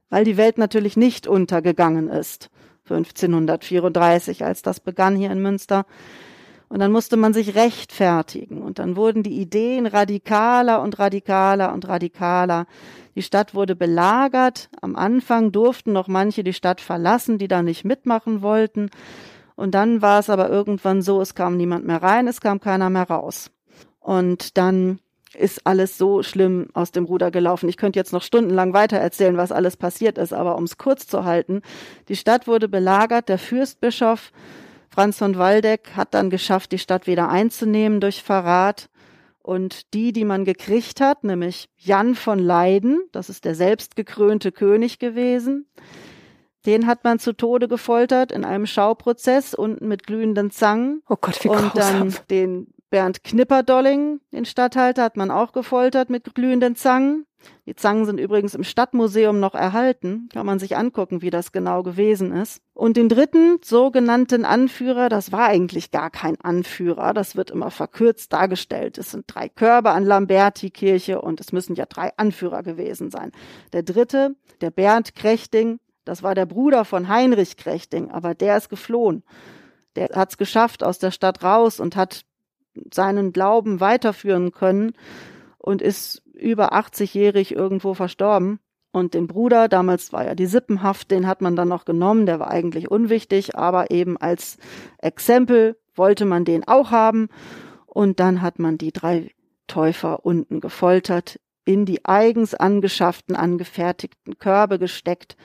weil 0.09 0.25
die 0.25 0.37
Welt 0.37 0.59
natürlich 0.59 0.97
nicht 0.97 1.27
untergegangen 1.27 2.09
ist. 2.09 2.51
1534, 2.85 4.45
als 4.45 4.63
das 4.63 4.81
begann 4.81 5.17
hier 5.17 5.31
in 5.31 5.41
Münster, 5.43 5.87
und 6.73 6.79
dann 6.79 6.91
musste 6.91 7.19
man 7.19 7.35
sich 7.35 7.55
rechtfertigen. 7.55 8.63
Und 8.63 8.79
dann 8.79 8.97
wurden 8.97 9.23
die 9.23 9.39
Ideen 9.39 9.85
radikaler 9.85 10.81
und 10.81 10.99
radikaler 10.99 11.71
und 11.75 11.87
radikaler. 11.87 12.65
Die 13.15 13.21
Stadt 13.21 13.55
wurde 13.55 13.77
belagert. 13.77 14.71
Am 14.81 14.97
Anfang 14.97 15.53
durften 15.53 15.93
noch 15.93 16.09
manche 16.09 16.43
die 16.43 16.55
Stadt 16.55 16.81
verlassen, 16.81 17.37
die 17.37 17.47
da 17.47 17.63
nicht 17.63 17.85
mitmachen 17.85 18.41
wollten. 18.41 18.89
Und 19.55 19.75
dann 19.75 20.01
war 20.01 20.19
es 20.19 20.31
aber 20.31 20.49
irgendwann 20.49 21.03
so, 21.03 21.21
es 21.21 21.35
kam 21.35 21.59
niemand 21.59 21.87
mehr 21.87 22.03
rein, 22.03 22.27
es 22.27 22.41
kam 22.41 22.59
keiner 22.59 22.89
mehr 22.89 23.07
raus. 23.07 23.51
Und 24.01 24.57
dann 24.57 24.99
ist 25.35 25.67
alles 25.67 25.99
so 25.99 26.23
schlimm 26.23 26.69
aus 26.73 26.91
dem 26.91 27.05
Ruder 27.05 27.31
gelaufen. 27.31 27.69
Ich 27.69 27.77
könnte 27.77 27.99
jetzt 27.99 28.15
noch 28.15 28.23
stundenlang 28.23 28.73
weiter 28.73 28.97
erzählen, 28.97 29.37
was 29.37 29.53
alles 29.53 29.77
passiert 29.77 30.17
ist, 30.17 30.33
aber 30.33 30.57
um 30.57 30.65
es 30.65 30.79
kurz 30.79 31.07
zu 31.07 31.27
halten, 31.27 31.61
die 32.09 32.17
Stadt 32.17 32.47
wurde 32.47 32.67
belagert, 32.67 33.29
der 33.29 33.39
Fürstbischof 33.39 34.33
Franz 34.93 35.19
von 35.19 35.39
Waldeck 35.39 35.93
hat 35.97 36.13
dann 36.13 36.29
geschafft, 36.29 36.71
die 36.71 36.79
Stadt 36.79 37.07
wieder 37.07 37.31
einzunehmen 37.31 38.01
durch 38.01 38.23
Verrat. 38.23 38.91
Und 39.41 39.93
die, 39.95 40.13
die 40.13 40.25
man 40.25 40.45
gekriegt 40.45 41.01
hat, 41.01 41.25
nämlich 41.25 41.69
Jan 41.77 42.15
von 42.15 42.39
Leiden, 42.39 43.01
das 43.11 43.29
ist 43.29 43.45
der 43.45 43.57
selbstgekrönte 43.57 44.53
König 44.53 45.01
gewesen, 45.01 45.67
den 46.65 46.87
hat 46.87 47.03
man 47.03 47.19
zu 47.19 47.33
Tode 47.33 47.67
gefoltert 47.67 48.31
in 48.31 48.45
einem 48.45 48.67
Schauprozess 48.67 49.53
unten 49.55 49.89
mit 49.89 50.07
glühenden 50.07 50.53
Zangen. 50.53 51.03
Oh 51.09 51.17
Gott, 51.21 51.43
wie 51.43 51.49
Und 51.49 51.73
dann 51.75 52.15
den 52.31 52.69
Bernd 52.89 53.25
Knipperdolling, 53.25 54.21
den 54.33 54.45
Stadthalter, 54.45 55.03
hat 55.03 55.17
man 55.17 55.33
auch 55.33 55.53
gefoltert 55.53 56.09
mit 56.09 56.35
glühenden 56.37 56.77
Zangen. 56.77 57.27
Die 57.67 57.75
Zangen 57.75 58.05
sind 58.05 58.19
übrigens 58.19 58.55
im 58.55 58.65
Stadtmuseum 58.65 59.39
noch 59.39 59.55
erhalten. 59.55 60.29
Kann 60.33 60.47
man 60.47 60.59
sich 60.59 60.77
angucken, 60.77 61.23
wie 61.23 61.31
das 61.31 61.53
genau 61.53 61.83
gewesen 61.83 62.33
ist. 62.33 62.61
Und 62.75 62.97
den 62.97 63.09
dritten 63.09 63.59
sogenannten 63.63 64.45
Anführer, 64.45 65.09
das 65.09 65.33
war 65.33 65.47
eigentlich 65.47 65.91
gar 65.91 66.11
kein 66.11 66.41
Anführer. 66.41 67.15
Das 67.15 67.37
wird 67.37 67.51
immer 67.51 67.71
verkürzt 67.71 68.33
dargestellt. 68.33 68.99
Es 68.99 69.13
sind 69.13 69.25
drei 69.27 69.49
Körbe 69.49 69.91
an 69.91 70.05
Lamberti-Kirche 70.05 71.21
und 71.21 71.41
es 71.41 71.53
müssen 71.53 71.75
ja 71.75 71.87
drei 71.87 72.11
Anführer 72.17 72.63
gewesen 72.63 73.11
sein. 73.11 73.33
Der 73.73 73.83
dritte, 73.83 74.35
der 74.61 74.71
Bernd 74.71 75.15
Krechting, 75.15 75.79
das 76.05 76.23
war 76.23 76.35
der 76.35 76.47
Bruder 76.47 76.85
von 76.85 77.09
Heinrich 77.09 77.57
Krechting, 77.57 78.11
aber 78.11 78.35
der 78.35 78.57
ist 78.57 78.69
geflohen. 78.69 79.23
Der 79.95 80.09
hat 80.15 80.31
es 80.31 80.39
geschafft 80.39 80.83
aus 80.83 80.99
der 80.99 81.11
Stadt 81.11 81.45
raus 81.45 81.79
und 81.79 81.97
hat 81.97 82.25
seinen 82.93 83.33
Glauben 83.33 83.81
weiterführen 83.81 84.53
können 84.53 84.93
und 85.59 85.83
ist 85.83 86.23
über 86.43 86.73
80-jährig 86.73 87.55
irgendwo 87.55 87.95
verstorben. 87.95 88.59
und 88.95 89.15
den 89.15 89.27
Bruder, 89.27 89.69
damals 89.69 90.13
war 90.13 90.27
ja 90.27 90.35
die 90.35 90.47
Sippenhaft, 90.47 91.11
den 91.11 91.27
hat 91.27 91.41
man 91.41 91.57
dann 91.57 91.69
noch 91.69 91.87
genommen, 91.87 92.27
der 92.27 92.39
war 92.39 92.51
eigentlich 92.51 92.91
unwichtig, 92.91 93.57
aber 93.57 93.91
eben 93.91 94.19
als 94.19 94.59
Exempel 94.99 95.79
wollte 95.95 96.27
man 96.27 96.45
den 96.45 96.67
auch 96.69 96.91
haben. 96.91 97.29
Und 97.87 98.21
dann 98.21 98.43
hat 98.43 98.59
man 98.59 98.79
die 98.79 98.93
drei 98.93 99.31
Täufer 99.67 100.25
unten 100.25 100.61
gefoltert, 100.61 101.41
in 101.65 101.87
die 101.87 102.05
eigens 102.05 102.55
angeschafften, 102.55 103.37
angefertigten 103.37 104.39
Körbe 104.39 104.79
gesteckt 104.79 105.37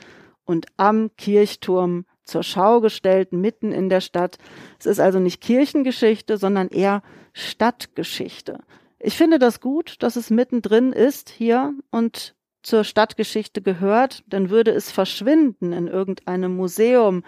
und 0.45 0.65
am 0.77 1.11
Kirchturm 1.17 2.05
zur 2.23 2.43
Schau 2.43 2.81
gestellt, 2.81 3.31
mitten 3.31 3.71
in 3.71 3.89
der 3.89 4.01
Stadt. 4.01 4.37
Es 4.79 4.85
ist 4.85 4.99
also 4.99 5.19
nicht 5.19 5.41
Kirchengeschichte, 5.41 6.37
sondern 6.37 6.67
eher 6.67 7.01
Stadtgeschichte. 7.33 8.59
Ich 8.99 9.15
finde 9.15 9.39
das 9.39 9.59
gut, 9.61 10.01
dass 10.01 10.15
es 10.15 10.29
mittendrin 10.29 10.91
ist 10.91 11.29
hier 11.29 11.73
und 11.91 12.35
zur 12.63 12.83
Stadtgeschichte 12.83 13.61
gehört, 13.61 14.23
dann 14.27 14.49
würde 14.49 14.71
es 14.71 14.91
verschwinden 14.91 15.71
in 15.71 15.87
irgendeinem 15.87 16.55
Museum, 16.55 17.23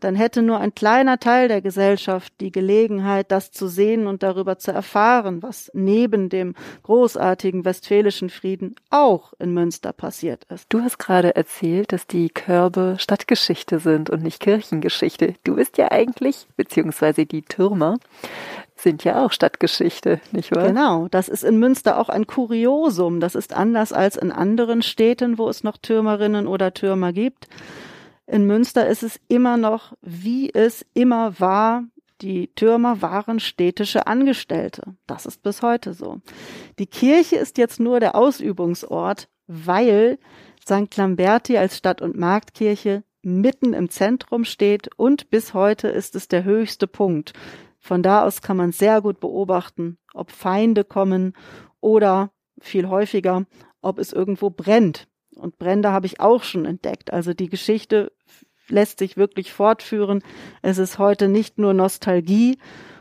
dann 0.00 0.14
hätte 0.14 0.42
nur 0.42 0.58
ein 0.58 0.74
kleiner 0.74 1.18
Teil 1.18 1.48
der 1.48 1.60
Gesellschaft 1.60 2.32
die 2.40 2.52
Gelegenheit, 2.52 3.30
das 3.30 3.50
zu 3.50 3.68
sehen 3.68 4.06
und 4.06 4.22
darüber 4.22 4.58
zu 4.58 4.72
erfahren, 4.72 5.42
was 5.42 5.70
neben 5.74 6.28
dem 6.28 6.54
großartigen 6.82 7.64
westfälischen 7.64 8.30
Frieden 8.30 8.76
auch 8.90 9.32
in 9.38 9.52
Münster 9.52 9.92
passiert 9.92 10.44
ist. 10.44 10.66
Du 10.68 10.80
hast 10.80 10.98
gerade 10.98 11.36
erzählt, 11.36 11.92
dass 11.92 12.06
die 12.06 12.28
Körbe 12.28 12.96
Stadtgeschichte 12.98 13.78
sind 13.78 14.10
und 14.10 14.22
nicht 14.22 14.40
Kirchengeschichte. 14.40 15.34
Du 15.44 15.56
bist 15.56 15.78
ja 15.78 15.90
eigentlich, 15.90 16.46
beziehungsweise 16.56 17.26
die 17.26 17.42
Türmer, 17.42 17.96
sind 18.80 19.04
ja 19.04 19.24
auch 19.24 19.32
Stadtgeschichte, 19.32 20.20
nicht 20.32 20.54
wahr? 20.54 20.68
Genau, 20.68 21.08
das 21.08 21.28
ist 21.28 21.42
in 21.42 21.58
Münster 21.58 21.98
auch 21.98 22.08
ein 22.08 22.26
Kuriosum. 22.26 23.20
Das 23.20 23.34
ist 23.34 23.52
anders 23.52 23.92
als 23.92 24.16
in 24.16 24.30
anderen 24.30 24.82
Städten, 24.82 25.38
wo 25.38 25.48
es 25.48 25.64
noch 25.64 25.76
Türmerinnen 25.76 26.46
oder 26.46 26.72
Türmer 26.74 27.12
gibt. 27.12 27.48
In 28.30 28.46
Münster 28.46 28.86
ist 28.86 29.02
es 29.02 29.18
immer 29.28 29.56
noch, 29.56 29.94
wie 30.02 30.52
es 30.52 30.84
immer 30.92 31.40
war. 31.40 31.84
Die 32.20 32.48
Türmer 32.54 33.00
waren 33.00 33.40
städtische 33.40 34.06
Angestellte. 34.06 34.96
Das 35.06 35.24
ist 35.24 35.42
bis 35.42 35.62
heute 35.62 35.94
so. 35.94 36.20
Die 36.78 36.86
Kirche 36.86 37.36
ist 37.36 37.56
jetzt 37.56 37.80
nur 37.80 38.00
der 38.00 38.14
Ausübungsort, 38.14 39.28
weil 39.46 40.18
St. 40.62 40.94
Lamberti 40.96 41.56
als 41.56 41.78
Stadt- 41.78 42.02
und 42.02 42.18
Marktkirche 42.18 43.02
mitten 43.22 43.72
im 43.72 43.88
Zentrum 43.88 44.44
steht 44.44 44.90
und 44.96 45.30
bis 45.30 45.54
heute 45.54 45.88
ist 45.88 46.14
es 46.14 46.28
der 46.28 46.44
höchste 46.44 46.86
Punkt. 46.86 47.32
Von 47.78 48.02
da 48.02 48.24
aus 48.24 48.42
kann 48.42 48.58
man 48.58 48.72
sehr 48.72 49.00
gut 49.00 49.20
beobachten, 49.20 49.96
ob 50.12 50.30
Feinde 50.30 50.84
kommen 50.84 51.32
oder 51.80 52.30
viel 52.60 52.88
häufiger, 52.88 53.46
ob 53.80 53.98
es 53.98 54.12
irgendwo 54.12 54.50
brennt. 54.50 55.07
Und 55.38 55.58
Brände 55.58 55.92
habe 55.92 56.06
ich 56.06 56.20
auch 56.20 56.42
schon 56.42 56.64
entdeckt. 56.64 57.12
Also 57.12 57.32
die 57.32 57.48
Geschichte 57.48 58.12
lässt 58.68 58.98
sich 58.98 59.16
wirklich 59.16 59.52
fortführen. 59.52 60.22
Es 60.62 60.78
ist 60.78 60.98
heute 60.98 61.28
nicht 61.28 61.58
nur 61.58 61.74
Nostalgie 61.74 62.58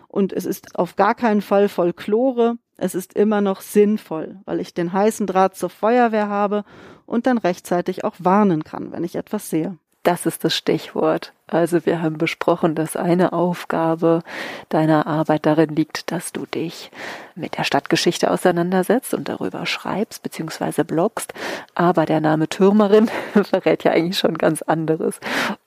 und 0.07 0.33
es 0.33 0.45
ist 0.45 0.75
auf 0.75 0.95
gar 0.95 1.15
keinen 1.15 1.41
Fall 1.41 1.69
Folklore. 1.69 2.57
Es 2.77 2.95
ist 2.95 3.13
immer 3.13 3.41
noch 3.41 3.61
sinnvoll, 3.61 4.39
weil 4.45 4.59
ich 4.59 4.73
den 4.73 4.93
heißen 4.93 5.27
Draht 5.27 5.55
zur 5.55 5.69
Feuerwehr 5.69 6.29
habe 6.29 6.63
und 7.05 7.25
dann 7.25 7.37
rechtzeitig 7.37 8.03
auch 8.03 8.15
warnen 8.19 8.63
kann, 8.63 8.91
wenn 8.91 9.03
ich 9.03 9.15
etwas 9.15 9.49
sehe. 9.49 9.77
Das 10.07 10.25
ist 10.25 10.45
das 10.45 10.55
Stichwort. 10.55 11.33
Also 11.47 11.85
wir 11.85 12.01
haben 12.01 12.17
besprochen, 12.17 12.75
dass 12.75 12.95
eine 12.95 13.33
Aufgabe 13.33 14.23
deiner 14.69 15.05
Arbeit 15.05 15.45
darin 15.45 15.75
liegt, 15.75 16.13
dass 16.13 16.31
du 16.31 16.45
dich 16.45 16.91
mit 17.35 17.57
der 17.57 17.65
Stadtgeschichte 17.65 18.31
auseinandersetzt 18.31 19.13
und 19.13 19.27
darüber 19.27 19.65
schreibst 19.65 20.23
bzw. 20.23 20.83
bloggst. 20.83 21.33
Aber 21.75 22.05
der 22.05 22.21
Name 22.21 22.47
Türmerin 22.47 23.09
verrät 23.33 23.83
ja 23.83 23.91
eigentlich 23.91 24.17
schon 24.17 24.37
ganz 24.37 24.61
anderes. 24.61 25.19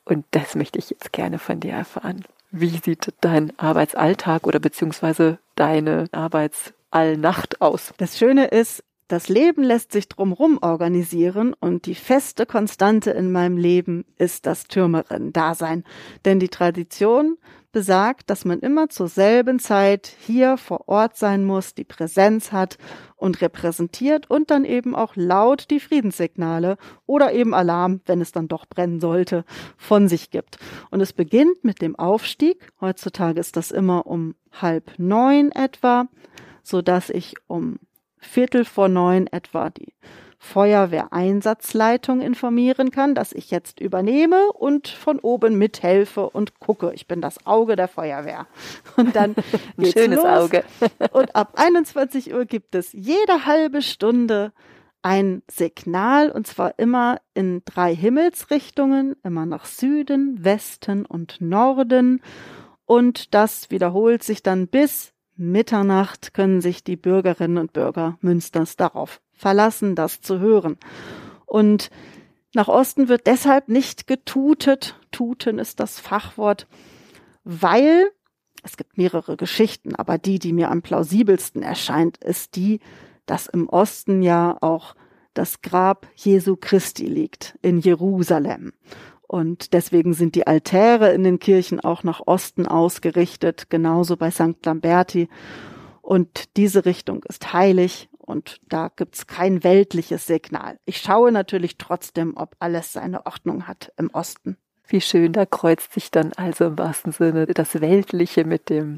Und 0.06 0.24
das 0.30 0.54
möchte 0.54 0.78
ich 0.78 0.88
jetzt 0.88 1.12
gerne 1.12 1.38
von 1.38 1.60
dir 1.60 1.74
erfahren. 1.74 2.24
Wie 2.50 2.80
sieht 2.82 3.12
dein 3.20 3.52
Arbeitsalltag 3.58 4.46
oder 4.46 4.58
beziehungsweise 4.58 5.36
deine 5.54 6.06
Arbeitsallnacht 6.12 7.60
aus? 7.60 7.92
Das 7.98 8.16
Schöne 8.16 8.46
ist, 8.46 8.82
das 9.10 9.28
Leben 9.28 9.64
lässt 9.64 9.90
sich 9.90 10.08
drumrum 10.08 10.58
organisieren 10.62 11.52
und 11.58 11.86
die 11.86 11.96
feste 11.96 12.46
Konstante 12.46 13.10
in 13.10 13.32
meinem 13.32 13.56
Leben 13.56 14.04
ist 14.18 14.46
das 14.46 14.68
Türmerin-Dasein. 14.68 15.82
Denn 16.24 16.38
die 16.38 16.48
Tradition 16.48 17.36
besagt, 17.72 18.30
dass 18.30 18.44
man 18.44 18.60
immer 18.60 18.88
zur 18.88 19.08
selben 19.08 19.58
Zeit 19.58 20.14
hier 20.20 20.56
vor 20.56 20.88
Ort 20.88 21.16
sein 21.16 21.44
muss, 21.44 21.74
die 21.74 21.82
Präsenz 21.82 22.52
hat 22.52 22.78
und 23.16 23.40
repräsentiert 23.40 24.30
und 24.30 24.52
dann 24.52 24.64
eben 24.64 24.94
auch 24.94 25.16
laut 25.16 25.70
die 25.70 25.80
Friedenssignale 25.80 26.76
oder 27.04 27.32
eben 27.32 27.52
Alarm, 27.52 28.02
wenn 28.06 28.20
es 28.20 28.30
dann 28.30 28.46
doch 28.46 28.64
brennen 28.66 29.00
sollte, 29.00 29.44
von 29.76 30.06
sich 30.06 30.30
gibt. 30.30 30.58
Und 30.92 31.00
es 31.00 31.12
beginnt 31.12 31.64
mit 31.64 31.82
dem 31.82 31.96
Aufstieg. 31.96 32.70
Heutzutage 32.80 33.40
ist 33.40 33.56
das 33.56 33.72
immer 33.72 34.06
um 34.06 34.36
halb 34.52 34.92
neun 34.98 35.50
etwa, 35.50 36.06
so 36.62 36.80
dass 36.80 37.10
ich 37.10 37.34
um 37.48 37.80
Viertel 38.20 38.64
vor 38.64 38.88
neun 38.88 39.26
etwa 39.26 39.70
die 39.70 39.92
Feuerwehreinsatzleitung 40.42 42.22
informieren 42.22 42.90
kann, 42.90 43.14
dass 43.14 43.32
ich 43.32 43.50
jetzt 43.50 43.78
übernehme 43.78 44.50
und 44.52 44.88
von 44.88 45.18
oben 45.20 45.58
mithelfe 45.58 46.30
und 46.30 46.58
gucke. 46.60 46.92
Ich 46.94 47.06
bin 47.06 47.20
das 47.20 47.46
Auge 47.46 47.76
der 47.76 47.88
Feuerwehr. 47.88 48.46
Und 48.96 49.14
dann 49.14 49.34
geht's 49.76 49.92
Schönes 49.92 50.16
los. 50.16 50.26
Auge. 50.26 50.64
und 51.12 51.36
ab 51.36 51.52
21 51.56 52.32
Uhr 52.32 52.46
gibt 52.46 52.74
es 52.74 52.92
jede 52.92 53.44
halbe 53.44 53.82
Stunde 53.82 54.52
ein 55.02 55.42
Signal 55.50 56.30
und 56.30 56.46
zwar 56.46 56.78
immer 56.78 57.20
in 57.34 57.62
drei 57.64 57.94
Himmelsrichtungen, 57.94 59.16
immer 59.22 59.46
nach 59.46 59.66
Süden, 59.66 60.42
Westen 60.42 61.04
und 61.06 61.40
Norden. 61.40 62.22
Und 62.86 63.34
das 63.34 63.70
wiederholt 63.70 64.22
sich 64.22 64.42
dann 64.42 64.68
bis 64.68 65.12
Mitternacht 65.40 66.34
können 66.34 66.60
sich 66.60 66.84
die 66.84 66.96
Bürgerinnen 66.96 67.58
und 67.58 67.72
Bürger 67.72 68.18
Münsters 68.20 68.76
darauf 68.76 69.20
verlassen, 69.32 69.94
das 69.94 70.20
zu 70.20 70.38
hören. 70.38 70.76
Und 71.46 71.90
nach 72.54 72.68
Osten 72.68 73.08
wird 73.08 73.26
deshalb 73.26 73.68
nicht 73.68 74.06
getutet. 74.06 75.00
Tuten 75.10 75.58
ist 75.58 75.80
das 75.80 75.98
Fachwort, 75.98 76.66
weil 77.42 78.10
es 78.62 78.76
gibt 78.76 78.98
mehrere 78.98 79.36
Geschichten, 79.36 79.94
aber 79.94 80.18
die, 80.18 80.38
die 80.38 80.52
mir 80.52 80.70
am 80.70 80.82
plausibelsten 80.82 81.62
erscheint, 81.62 82.18
ist 82.18 82.56
die, 82.56 82.80
dass 83.24 83.46
im 83.46 83.68
Osten 83.68 84.22
ja 84.22 84.58
auch 84.60 84.94
das 85.32 85.62
Grab 85.62 86.06
Jesu 86.16 86.56
Christi 86.56 87.06
liegt 87.06 87.58
in 87.62 87.78
Jerusalem. 87.78 88.72
Und 89.30 89.74
deswegen 89.74 90.12
sind 90.12 90.34
die 90.34 90.48
Altäre 90.48 91.12
in 91.12 91.22
den 91.22 91.38
Kirchen 91.38 91.78
auch 91.78 92.02
nach 92.02 92.20
Osten 92.26 92.66
ausgerichtet, 92.66 93.70
genauso 93.70 94.16
bei 94.16 94.32
St. 94.32 94.66
Lamberti. 94.66 95.28
Und 96.02 96.56
diese 96.56 96.84
Richtung 96.84 97.22
ist 97.28 97.52
heilig 97.52 98.08
und 98.18 98.60
da 98.68 98.88
gibt's 98.88 99.28
kein 99.28 99.62
weltliches 99.62 100.26
Signal. 100.26 100.78
Ich 100.84 100.96
schaue 100.96 101.30
natürlich 101.30 101.78
trotzdem, 101.78 102.36
ob 102.36 102.56
alles 102.58 102.92
seine 102.92 103.24
Ordnung 103.24 103.68
hat 103.68 103.92
im 103.96 104.10
Osten. 104.10 104.56
Wie 104.88 105.00
schön, 105.00 105.32
da 105.32 105.46
kreuzt 105.46 105.92
sich 105.92 106.10
dann 106.10 106.32
also 106.32 106.64
im 106.64 106.76
wahrsten 106.76 107.12
Sinne 107.12 107.46
das 107.46 107.80
Weltliche 107.80 108.44
mit 108.44 108.68
dem 108.68 108.96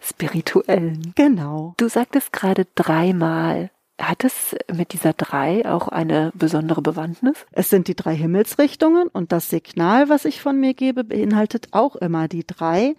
Spirituellen. 0.00 1.12
Genau. 1.16 1.74
Du 1.76 1.90
sagtest 1.90 2.32
gerade 2.32 2.66
dreimal 2.74 3.70
hat 4.00 4.24
es 4.24 4.54
mit 4.72 4.92
dieser 4.92 5.12
drei 5.14 5.64
auch 5.66 5.88
eine 5.88 6.32
besondere 6.34 6.82
Bewandtnis? 6.82 7.46
Es 7.52 7.70
sind 7.70 7.88
die 7.88 7.96
drei 7.96 8.14
Himmelsrichtungen 8.14 9.08
und 9.08 9.32
das 9.32 9.48
Signal, 9.48 10.08
was 10.08 10.24
ich 10.24 10.40
von 10.40 10.60
mir 10.60 10.74
gebe, 10.74 11.04
beinhaltet 11.04 11.68
auch 11.72 11.96
immer 11.96 12.28
die 12.28 12.46
drei, 12.46 12.94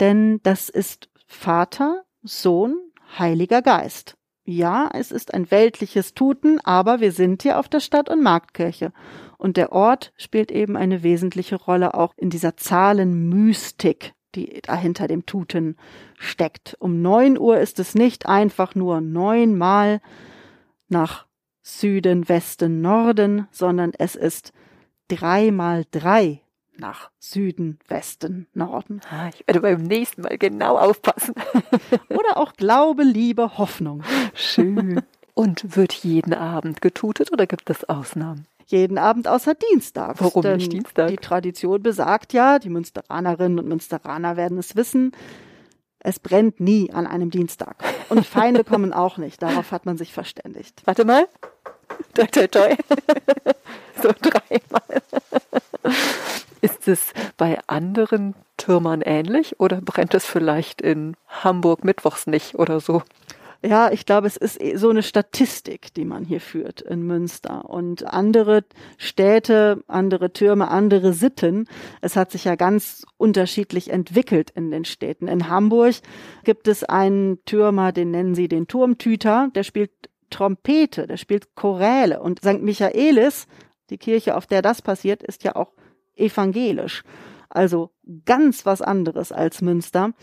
denn 0.00 0.40
das 0.42 0.68
ist 0.68 1.08
Vater, 1.26 2.02
Sohn, 2.22 2.76
Heiliger 3.18 3.62
Geist. 3.62 4.16
Ja, 4.44 4.90
es 4.92 5.12
ist 5.12 5.32
ein 5.32 5.50
weltliches 5.50 6.14
Tuten, 6.14 6.58
aber 6.64 7.00
wir 7.00 7.12
sind 7.12 7.42
hier 7.42 7.58
auf 7.58 7.68
der 7.68 7.80
Stadt- 7.80 8.08
und 8.08 8.22
Marktkirche. 8.22 8.92
Und 9.38 9.56
der 9.56 9.72
Ort 9.72 10.12
spielt 10.16 10.50
eben 10.50 10.76
eine 10.76 11.02
wesentliche 11.02 11.56
Rolle 11.56 11.94
auch 11.94 12.14
in 12.16 12.30
dieser 12.30 12.56
Zahlenmystik, 12.56 14.12
die 14.34 14.60
dahinter 14.62 15.06
dem 15.06 15.24
Tuten 15.24 15.76
steckt. 16.18 16.76
Um 16.80 17.00
neun 17.00 17.38
Uhr 17.38 17.58
ist 17.58 17.78
es 17.78 17.94
nicht 17.94 18.26
einfach 18.26 18.74
nur 18.74 19.00
neunmal, 19.00 20.00
nach 20.90 21.26
Süden, 21.62 22.28
Westen, 22.28 22.80
Norden, 22.80 23.46
sondern 23.50 23.92
es 23.98 24.14
ist 24.14 24.52
drei 25.08 25.50
mal 25.50 25.84
drei 25.90 26.42
nach 26.78 27.10
Süden, 27.18 27.78
Westen, 27.88 28.46
Norden. 28.54 29.00
Ah, 29.10 29.28
ich 29.28 29.46
werde 29.46 29.60
beim 29.60 29.82
nächsten 29.82 30.22
Mal 30.22 30.38
genau 30.38 30.78
aufpassen. 30.78 31.34
Oder 32.08 32.36
auch 32.38 32.54
Glaube, 32.54 33.02
Liebe, 33.04 33.58
Hoffnung. 33.58 34.02
Schön. 34.34 35.02
Und 35.34 35.76
wird 35.76 35.92
jeden 35.92 36.34
Abend 36.34 36.80
getutet 36.80 37.32
oder 37.32 37.46
gibt 37.46 37.70
es 37.70 37.88
Ausnahmen? 37.88 38.46
Jeden 38.66 38.98
Abend 38.98 39.26
außer 39.26 39.54
Dienstag. 39.54 40.16
Warum 40.20 40.44
nicht 40.56 40.72
Dienstag? 40.72 41.08
Die 41.08 41.16
Tradition 41.16 41.82
besagt 41.82 42.32
ja, 42.32 42.58
die 42.58 42.68
Münsteranerinnen 42.68 43.58
und 43.58 43.68
Münsteraner 43.68 44.36
werden 44.36 44.58
es 44.58 44.76
wissen, 44.76 45.12
es 46.00 46.18
brennt 46.18 46.60
nie 46.60 46.92
an 46.92 47.06
einem 47.06 47.30
Dienstag. 47.30 47.76
Und 48.10 48.26
Feinde 48.26 48.64
kommen 48.64 48.92
auch 48.92 49.16
nicht. 49.16 49.42
Darauf 49.42 49.72
hat 49.72 49.86
man 49.86 49.96
sich 49.96 50.12
verständigt. 50.12 50.82
Warte 50.84 51.04
mal. 51.04 51.26
toi, 52.14 52.26
toi, 52.26 52.46
toi. 52.46 52.76
so 54.02 54.10
dreimal. 54.20 55.02
Ist 56.60 56.88
es 56.88 57.12
bei 57.36 57.58
anderen 57.66 58.34
Türmern 58.56 59.00
ähnlich 59.00 59.58
oder 59.60 59.80
brennt 59.80 60.12
es 60.14 60.26
vielleicht 60.26 60.82
in 60.82 61.16
Hamburg 61.28 61.84
mittwochs 61.84 62.26
nicht 62.26 62.56
oder 62.56 62.80
so? 62.80 63.02
Ja, 63.62 63.92
ich 63.92 64.06
glaube, 64.06 64.26
es 64.26 64.38
ist 64.38 64.58
eh 64.58 64.76
so 64.76 64.88
eine 64.88 65.02
Statistik, 65.02 65.92
die 65.92 66.06
man 66.06 66.24
hier 66.24 66.40
führt 66.40 66.80
in 66.80 67.02
Münster. 67.02 67.68
Und 67.68 68.06
andere 68.06 68.64
Städte, 68.96 69.84
andere 69.86 70.32
Türme, 70.32 70.68
andere 70.68 71.12
Sitten. 71.12 71.68
Es 72.00 72.16
hat 72.16 72.30
sich 72.30 72.44
ja 72.44 72.54
ganz 72.54 73.04
unterschiedlich 73.18 73.90
entwickelt 73.90 74.50
in 74.50 74.70
den 74.70 74.86
Städten. 74.86 75.28
In 75.28 75.50
Hamburg 75.50 75.96
gibt 76.44 76.68
es 76.68 76.84
einen 76.84 77.44
Türmer, 77.44 77.92
den 77.92 78.12
nennen 78.12 78.34
sie 78.34 78.48
den 78.48 78.66
Turmtüter, 78.66 79.50
der 79.54 79.62
spielt 79.62 79.92
Trompete, 80.30 81.06
der 81.06 81.18
spielt 81.18 81.54
Choräle. 81.54 82.20
Und 82.20 82.38
St. 82.38 82.62
Michaelis, 82.62 83.46
die 83.90 83.98
Kirche, 83.98 84.36
auf 84.36 84.46
der 84.46 84.62
das 84.62 84.80
passiert, 84.80 85.22
ist 85.22 85.44
ja 85.44 85.54
auch 85.54 85.72
evangelisch. 86.16 87.02
Also 87.50 87.90
ganz 88.24 88.64
was 88.64 88.80
anderes 88.80 89.32
als 89.32 89.60
Münster. 89.60 90.14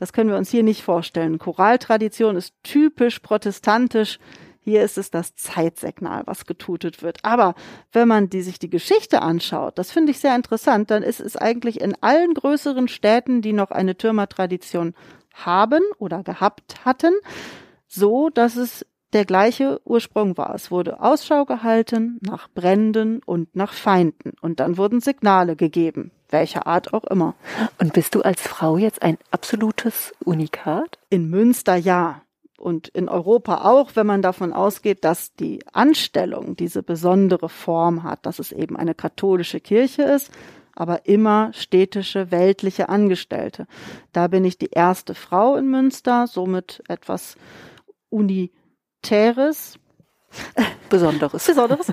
Das 0.00 0.14
können 0.14 0.30
wir 0.30 0.38
uns 0.38 0.50
hier 0.50 0.62
nicht 0.62 0.82
vorstellen. 0.82 1.38
Choraltradition 1.38 2.34
ist 2.34 2.54
typisch 2.62 3.18
protestantisch. 3.18 4.18
Hier 4.62 4.82
ist 4.82 4.96
es 4.96 5.10
das 5.10 5.36
Zeitsignal, 5.36 6.22
was 6.24 6.46
getutet 6.46 7.02
wird. 7.02 7.18
Aber 7.22 7.54
wenn 7.92 8.08
man 8.08 8.30
die, 8.30 8.40
sich 8.40 8.58
die 8.58 8.70
Geschichte 8.70 9.20
anschaut, 9.20 9.76
das 9.76 9.90
finde 9.90 10.12
ich 10.12 10.18
sehr 10.18 10.34
interessant, 10.34 10.90
dann 10.90 11.02
ist 11.02 11.20
es 11.20 11.36
eigentlich 11.36 11.82
in 11.82 11.94
allen 12.00 12.32
größeren 12.32 12.88
Städten, 12.88 13.42
die 13.42 13.52
noch 13.52 13.70
eine 13.70 13.94
Türmertradition 13.94 14.94
haben 15.34 15.82
oder 15.98 16.22
gehabt 16.22 16.82
hatten, 16.86 17.12
so, 17.86 18.30
dass 18.30 18.56
es 18.56 18.86
der 19.12 19.24
gleiche 19.24 19.80
Ursprung 19.84 20.36
war. 20.36 20.54
Es 20.54 20.70
wurde 20.70 21.00
Ausschau 21.00 21.44
gehalten 21.44 22.18
nach 22.22 22.48
Bränden 22.48 23.20
und 23.24 23.54
nach 23.56 23.72
Feinden. 23.72 24.34
Und 24.40 24.60
dann 24.60 24.76
wurden 24.76 25.00
Signale 25.00 25.56
gegeben 25.56 26.12
welcher 26.32 26.66
Art 26.66 26.92
auch 26.92 27.04
immer. 27.04 27.34
Und 27.78 27.92
bist 27.92 28.14
du 28.14 28.22
als 28.22 28.40
Frau 28.42 28.78
jetzt 28.78 29.02
ein 29.02 29.18
absolutes 29.30 30.12
Unikat? 30.24 30.98
In 31.08 31.28
Münster 31.28 31.76
ja. 31.76 32.22
Und 32.58 32.88
in 32.88 33.08
Europa 33.08 33.64
auch, 33.64 33.92
wenn 33.94 34.06
man 34.06 34.20
davon 34.20 34.52
ausgeht, 34.52 35.04
dass 35.04 35.34
die 35.34 35.60
Anstellung 35.72 36.56
diese 36.56 36.82
besondere 36.82 37.48
Form 37.48 38.02
hat, 38.02 38.26
dass 38.26 38.38
es 38.38 38.52
eben 38.52 38.76
eine 38.76 38.94
katholische 38.94 39.60
Kirche 39.60 40.02
ist, 40.02 40.30
aber 40.74 41.06
immer 41.06 41.52
städtische, 41.54 42.30
weltliche 42.30 42.90
Angestellte. 42.90 43.66
Da 44.12 44.28
bin 44.28 44.44
ich 44.44 44.58
die 44.58 44.70
erste 44.70 45.14
Frau 45.14 45.56
in 45.56 45.70
Münster, 45.70 46.26
somit 46.26 46.82
etwas 46.86 47.36
Unitäres. 49.02 49.78
Besonderes. 50.90 51.46
Besonderes. 51.46 51.92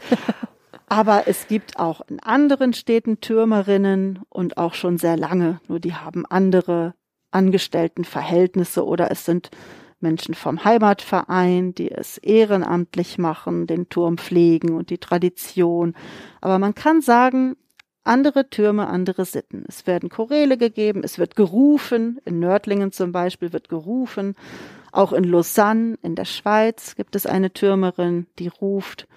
Aber 0.87 1.27
es 1.27 1.47
gibt 1.47 1.79
auch 1.79 2.01
in 2.07 2.19
anderen 2.19 2.73
Städten 2.73 3.19
Türmerinnen 3.19 4.19
und 4.29 4.57
auch 4.57 4.73
schon 4.73 4.97
sehr 4.97 5.17
lange, 5.17 5.59
nur 5.67 5.79
die 5.79 5.93
haben 5.93 6.25
andere 6.25 6.93
Angestelltenverhältnisse 7.31 8.85
oder 8.85 9.11
es 9.11 9.25
sind 9.25 9.51
Menschen 9.99 10.33
vom 10.33 10.63
Heimatverein, 10.63 11.73
die 11.73 11.91
es 11.91 12.17
ehrenamtlich 12.19 13.17
machen, 13.17 13.67
den 13.67 13.89
Turm 13.89 14.17
pflegen 14.17 14.75
und 14.75 14.89
die 14.89 14.99
Tradition. 14.99 15.93
Aber 16.39 16.59
man 16.59 16.75
kann 16.75 17.01
sagen, 17.01 17.57
andere 18.03 18.49
Türme, 18.49 18.87
andere 18.87 19.25
Sitten. 19.25 19.65
Es 19.67 19.87
werden 19.87 20.09
Choräle 20.09 20.57
gegeben, 20.57 21.01
es 21.03 21.19
wird 21.19 21.35
gerufen, 21.35 22.19
in 22.25 22.39
Nördlingen 22.39 22.91
zum 22.91 23.11
Beispiel 23.11 23.51
wird 23.51 23.67
gerufen, 23.67 24.35
auch 24.91 25.13
in 25.13 25.23
Lausanne 25.23 25.97
in 26.01 26.15
der 26.15 26.25
Schweiz 26.25 26.95
gibt 26.95 27.15
es 27.15 27.25
eine 27.25 27.51
Türmerin, 27.51 28.27
die 28.39 28.47
ruft. 28.47 29.07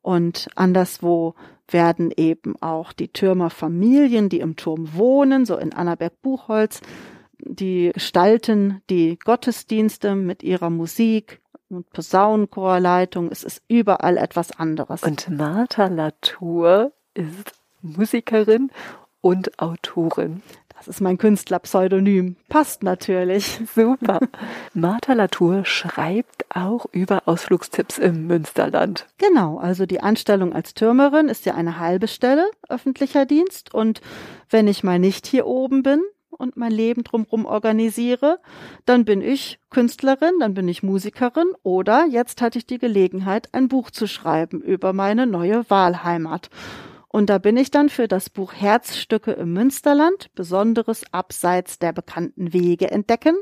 Und 0.00 0.48
anderswo 0.54 1.34
werden 1.68 2.12
eben 2.16 2.60
auch 2.60 2.92
die 2.92 3.08
Türmerfamilien, 3.08 4.28
die 4.28 4.40
im 4.40 4.56
Turm 4.56 4.94
wohnen, 4.94 5.46
so 5.46 5.56
in 5.56 5.72
Annaberg-Buchholz, 5.72 6.80
die 7.38 7.90
gestalten 7.92 8.82
die 8.90 9.18
Gottesdienste 9.18 10.14
mit 10.14 10.42
ihrer 10.42 10.70
Musik 10.70 11.40
und 11.68 11.90
Posaunenchorleitung. 11.90 13.30
Es 13.30 13.42
ist 13.42 13.62
überall 13.68 14.16
etwas 14.16 14.52
anderes. 14.52 15.02
Und 15.02 15.28
Martha 15.30 15.86
Latour 15.86 16.92
ist 17.14 17.52
Musikerin 17.80 18.70
und 19.20 19.58
Autorin. 19.58 20.42
Das 20.84 20.96
ist 20.96 21.00
mein 21.00 21.16
Künstlerpseudonym. 21.16 22.34
Passt 22.48 22.82
natürlich. 22.82 23.60
Super. 23.74 24.18
Martha 24.74 25.12
Latour 25.12 25.64
schreibt 25.64 26.44
auch 26.52 26.86
über 26.90 27.22
Ausflugstipps 27.26 27.98
im 27.98 28.26
Münsterland. 28.26 29.06
Genau, 29.18 29.58
also 29.58 29.86
die 29.86 30.00
Anstellung 30.00 30.52
als 30.52 30.74
Türmerin 30.74 31.28
ist 31.28 31.46
ja 31.46 31.54
eine 31.54 31.78
halbe 31.78 32.08
Stelle 32.08 32.50
öffentlicher 32.68 33.26
Dienst 33.26 33.72
und 33.72 34.00
wenn 34.50 34.66
ich 34.66 34.82
mal 34.82 34.98
nicht 34.98 35.28
hier 35.28 35.46
oben 35.46 35.84
bin, 35.84 36.02
und 36.30 36.56
mein 36.56 36.72
Leben 36.72 37.04
drumherum 37.04 37.44
organisiere, 37.44 38.40
dann 38.86 39.04
bin 39.04 39.20
ich 39.20 39.60
Künstlerin, 39.70 40.32
dann 40.40 40.54
bin 40.54 40.66
ich 40.66 40.82
Musikerin 40.82 41.52
oder 41.62 42.06
jetzt 42.06 42.40
hatte 42.40 42.58
ich 42.58 42.66
die 42.66 42.78
Gelegenheit, 42.78 43.50
ein 43.52 43.68
Buch 43.68 43.90
zu 43.90 44.08
schreiben 44.08 44.60
über 44.62 44.94
meine 44.94 45.26
neue 45.26 45.68
Wahlheimat. 45.70 46.48
Und 47.12 47.28
da 47.28 47.36
bin 47.38 47.58
ich 47.58 47.70
dann 47.70 47.90
für 47.90 48.08
das 48.08 48.30
Buch 48.30 48.54
Herzstücke 48.54 49.32
im 49.32 49.52
Münsterland, 49.52 50.34
Besonderes 50.34 51.04
abseits 51.12 51.78
der 51.78 51.92
bekannten 51.92 52.54
Wege 52.54 52.90
entdecken, 52.90 53.36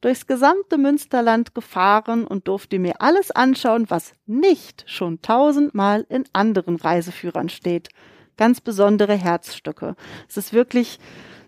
durchs 0.00 0.26
gesamte 0.26 0.76
Münsterland 0.76 1.54
gefahren 1.54 2.26
und 2.26 2.48
durfte 2.48 2.78
mir 2.78 3.00
alles 3.00 3.30
anschauen, 3.30 3.86
was 3.88 4.12
nicht 4.26 4.84
schon 4.86 5.22
tausendmal 5.22 6.04
in 6.08 6.24
anderen 6.32 6.76
Reiseführern 6.76 7.48
steht. 7.48 7.88
Ganz 8.36 8.60
besondere 8.60 9.14
Herzstücke. 9.14 9.94
Es 10.28 10.36
ist 10.36 10.52
wirklich 10.52 10.98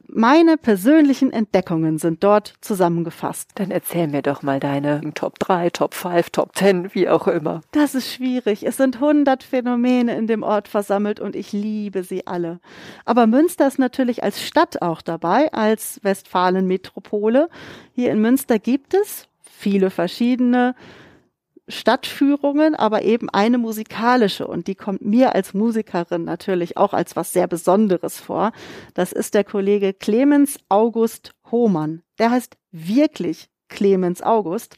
meine 0.09 0.57
persönlichen 0.57 1.33
Entdeckungen 1.33 1.99
sind 1.99 2.23
dort 2.23 2.55
zusammengefasst. 2.61 3.51
Dann 3.57 3.71
erzähl 3.71 4.09
mir 4.09 4.23
doch 4.23 4.43
mal 4.43 4.61
deine 4.61 5.01
Top 5.15 5.39
3, 5.39 5.71
Top 5.71 5.95
5, 5.95 6.31
Top 6.31 6.57
10, 6.57 6.95
wie 6.95 7.09
auch 7.09 7.27
immer. 7.27 7.61
Das 7.73 7.95
ist 7.95 8.13
schwierig. 8.13 8.65
Es 8.65 8.77
sind 8.77 8.97
100 8.97 9.43
Phänomene 9.43 10.17
in 10.17 10.27
dem 10.27 10.43
Ort 10.43 10.69
versammelt 10.69 11.21
und 11.21 11.35
ich 11.35 11.53
liebe 11.53 12.03
sie 12.05 12.27
alle. 12.27 12.61
Aber 13.05 13.27
Münster 13.27 13.67
ist 13.67 13.79
natürlich 13.79 14.23
als 14.23 14.43
Stadt 14.43 14.83
auch 14.83 15.03
dabei, 15.03 15.53
als 15.53 16.01
Westfalen-Metropole. 16.03 17.49
Hier 17.93 18.13
in 18.13 18.21
Münster 18.21 18.59
gibt 18.59 18.95
es 18.95 19.29
viele 19.43 19.91
verschiedene 19.91 20.75
Stadtführungen, 21.69 22.75
aber 22.77 23.03
eben 23.03 23.29
eine 23.31 23.59
musikalische 23.59 24.47
und 24.47 24.69
die 24.69 24.77
kommt 24.77 25.03
mir 25.03 25.35
als 25.35 25.53
Musikerin 25.53 26.25
natürlich 26.25 26.77
auch 26.77 26.93
als 26.93 27.17
was 27.17 27.33
sehr 27.33 27.49
Besonderes 27.49 28.21
vor. 28.21 28.53
Das 28.95 29.13
ist 29.13 29.35
der 29.35 29.45
Kollege 29.45 29.93
Clemens 29.93 30.59
August 30.69 31.35
Hohmann. 31.51 32.03
Der 32.19 32.31
heißt 32.31 32.57
wirklich 32.71 33.49
Clemens 33.69 34.23
August. 34.23 34.77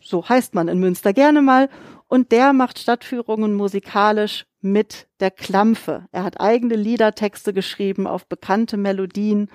So 0.00 0.28
heißt 0.28 0.54
man 0.54 0.68
in 0.68 0.80
Münster 0.80 1.12
gerne 1.12 1.40
mal. 1.40 1.70
Und 2.08 2.30
der 2.30 2.52
macht 2.52 2.78
Stadtführungen 2.78 3.54
musikalisch 3.54 4.44
mit 4.60 5.08
der 5.20 5.30
Klampfe. 5.30 6.06
Er 6.12 6.24
hat 6.24 6.40
eigene 6.40 6.76
Liedertexte 6.76 7.54
geschrieben 7.54 8.06
auf 8.06 8.26
bekannte 8.26 8.76
Melodien 8.76 9.48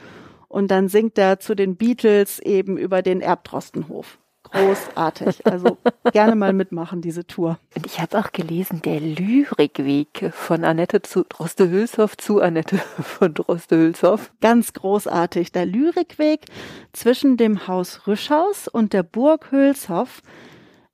und 0.47 0.71
dann 0.71 0.89
singt 0.89 1.19
er 1.19 1.39
zu 1.39 1.55
den 1.55 1.75
Beatles 1.75 2.39
eben 2.39 2.77
über 2.77 3.03
den 3.03 3.21
Erbdrostenhof 3.21 4.17
großartig. 4.51 5.45
Also 5.45 5.77
gerne 6.11 6.35
mal 6.35 6.53
mitmachen, 6.53 7.01
diese 7.01 7.25
Tour. 7.25 7.59
Und 7.75 7.85
ich 7.85 7.99
habe 7.99 8.17
auch 8.19 8.31
gelesen, 8.31 8.81
der 8.81 8.99
Lyrikweg 8.99 10.31
von 10.33 10.63
Annette 10.63 11.01
zu 11.01 11.23
Droste-Hülshoff 11.23 12.17
zu 12.17 12.41
Annette 12.41 12.77
von 13.01 13.33
Droste-Hülshoff. 13.33 14.31
Ganz 14.41 14.73
großartig. 14.73 15.51
Der 15.51 15.65
Lyrikweg 15.65 16.45
zwischen 16.93 17.37
dem 17.37 17.67
Haus 17.67 18.07
Rüschhaus 18.07 18.67
und 18.67 18.93
der 18.93 19.03
Burg 19.03 19.51
Hülshoff 19.51 20.21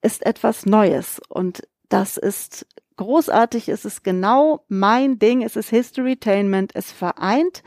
ist 0.01 0.25
etwas 0.25 0.65
Neues. 0.65 1.21
Und 1.29 1.63
das 1.89 2.17
ist 2.17 2.65
großartig. 2.97 3.69
Es 3.69 3.85
ist 3.85 4.03
genau 4.03 4.63
mein 4.67 5.19
Ding. 5.19 5.41
Es 5.41 5.55
ist 5.55 5.69
Historytainment. 5.69 6.75
Es 6.75 6.91
vereint 6.91 7.63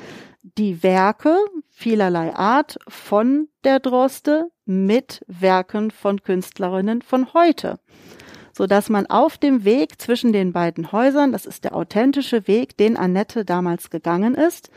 die 0.58 0.82
Werke 0.82 1.36
vielerlei 1.70 2.34
Art 2.34 2.78
von 2.88 3.48
der 3.64 3.78
Droste 3.80 4.48
mit 4.64 5.24
Werken 5.26 5.90
von 5.90 6.22
Künstlerinnen 6.22 7.02
von 7.02 7.34
heute, 7.34 7.78
so 8.52 8.66
dass 8.66 8.88
man 8.88 9.06
auf 9.06 9.36
dem 9.36 9.64
Weg 9.64 10.00
zwischen 10.00 10.32
den 10.32 10.52
beiden 10.52 10.92
Häusern, 10.92 11.32
das 11.32 11.44
ist 11.44 11.64
der 11.64 11.74
authentische 11.74 12.48
Weg, 12.48 12.76
den 12.78 12.96
Annette 12.96 13.44
damals 13.44 13.90
gegangen 13.90 14.34
ist, 14.34 14.70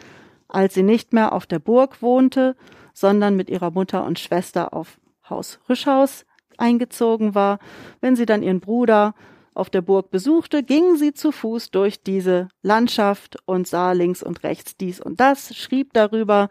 als 0.49 0.73
sie 0.73 0.83
nicht 0.83 1.13
mehr 1.13 1.31
auf 1.31 1.45
der 1.45 1.59
Burg 1.59 2.01
wohnte, 2.01 2.55
sondern 2.93 3.35
mit 3.35 3.49
ihrer 3.49 3.71
Mutter 3.71 4.05
und 4.05 4.19
Schwester 4.19 4.73
auf 4.73 4.99
Haus 5.29 5.59
Rischhaus 5.69 6.25
eingezogen 6.57 7.35
war, 7.35 7.59
wenn 8.01 8.17
sie 8.17 8.25
dann 8.25 8.43
ihren 8.43 8.59
Bruder 8.59 9.13
auf 9.59 9.69
der 9.69 9.81
Burg 9.81 10.09
besuchte, 10.09 10.63
ging 10.63 10.95
sie 10.95 11.13
zu 11.13 11.31
Fuß 11.31 11.71
durch 11.71 12.01
diese 12.01 12.47
Landschaft 12.63 13.37
und 13.45 13.67
sah 13.67 13.91
links 13.91 14.23
und 14.23 14.43
rechts 14.43 14.77
dies 14.77 14.99
und 14.99 15.19
das, 15.19 15.55
schrieb 15.55 15.93
darüber, 15.93 16.49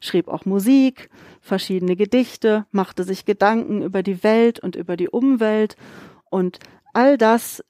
schrieb 0.00 0.28
auch 0.28 0.44
Musik, 0.44 1.08
verschiedene 1.40 1.96
Gedichte, 1.96 2.66
machte 2.70 3.04
sich 3.04 3.24
Gedanken 3.24 3.82
über 3.82 4.02
die 4.02 4.22
Welt 4.22 4.60
und 4.60 4.76
über 4.76 4.96
die 4.96 5.08
Umwelt. 5.08 5.76
Und 6.30 6.58
all 6.92 7.16
das 7.16 7.64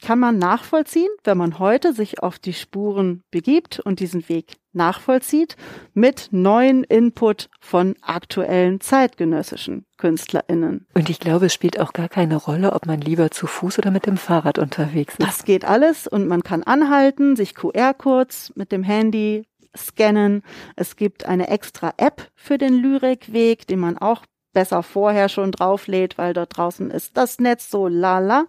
kann 0.00 0.18
man 0.18 0.38
nachvollziehen, 0.38 1.10
wenn 1.24 1.38
man 1.38 1.58
heute 1.58 1.92
sich 1.92 2.22
auf 2.22 2.38
die 2.38 2.52
Spuren 2.52 3.22
begibt 3.30 3.80
und 3.80 4.00
diesen 4.00 4.28
Weg 4.28 4.56
nachvollzieht 4.72 5.56
mit 5.94 6.28
neuen 6.30 6.84
Input 6.84 7.48
von 7.60 7.94
aktuellen 8.02 8.80
zeitgenössischen 8.80 9.84
KünstlerInnen. 9.98 10.86
Und 10.94 11.10
ich 11.10 11.20
glaube, 11.20 11.46
es 11.46 11.54
spielt 11.54 11.80
auch 11.80 11.92
gar 11.92 12.08
keine 12.08 12.36
Rolle, 12.36 12.72
ob 12.72 12.86
man 12.86 13.00
lieber 13.00 13.30
zu 13.30 13.46
Fuß 13.46 13.78
oder 13.78 13.90
mit 13.90 14.06
dem 14.06 14.16
Fahrrad 14.16 14.58
unterwegs 14.58 15.14
ist. 15.18 15.26
Das 15.26 15.44
geht 15.44 15.64
alles 15.64 16.06
und 16.06 16.28
man 16.28 16.42
kann 16.42 16.62
anhalten, 16.62 17.36
sich 17.36 17.54
QR-Codes 17.54 18.52
mit 18.54 18.72
dem 18.72 18.82
Handy 18.82 19.44
scannen. 19.76 20.42
Es 20.76 20.96
gibt 20.96 21.26
eine 21.26 21.48
extra 21.48 21.94
App 21.96 22.30
für 22.34 22.58
den 22.58 22.74
Lyrikweg, 22.74 23.66
den 23.66 23.80
man 23.80 23.98
auch 23.98 24.24
besser 24.52 24.82
vorher 24.82 25.28
schon 25.28 25.52
drauflädt, 25.52 26.18
weil 26.18 26.32
dort 26.32 26.56
draußen 26.56 26.90
ist 26.90 27.16
das 27.16 27.38
Netz 27.38 27.70
so 27.70 27.86
lala. 27.86 28.46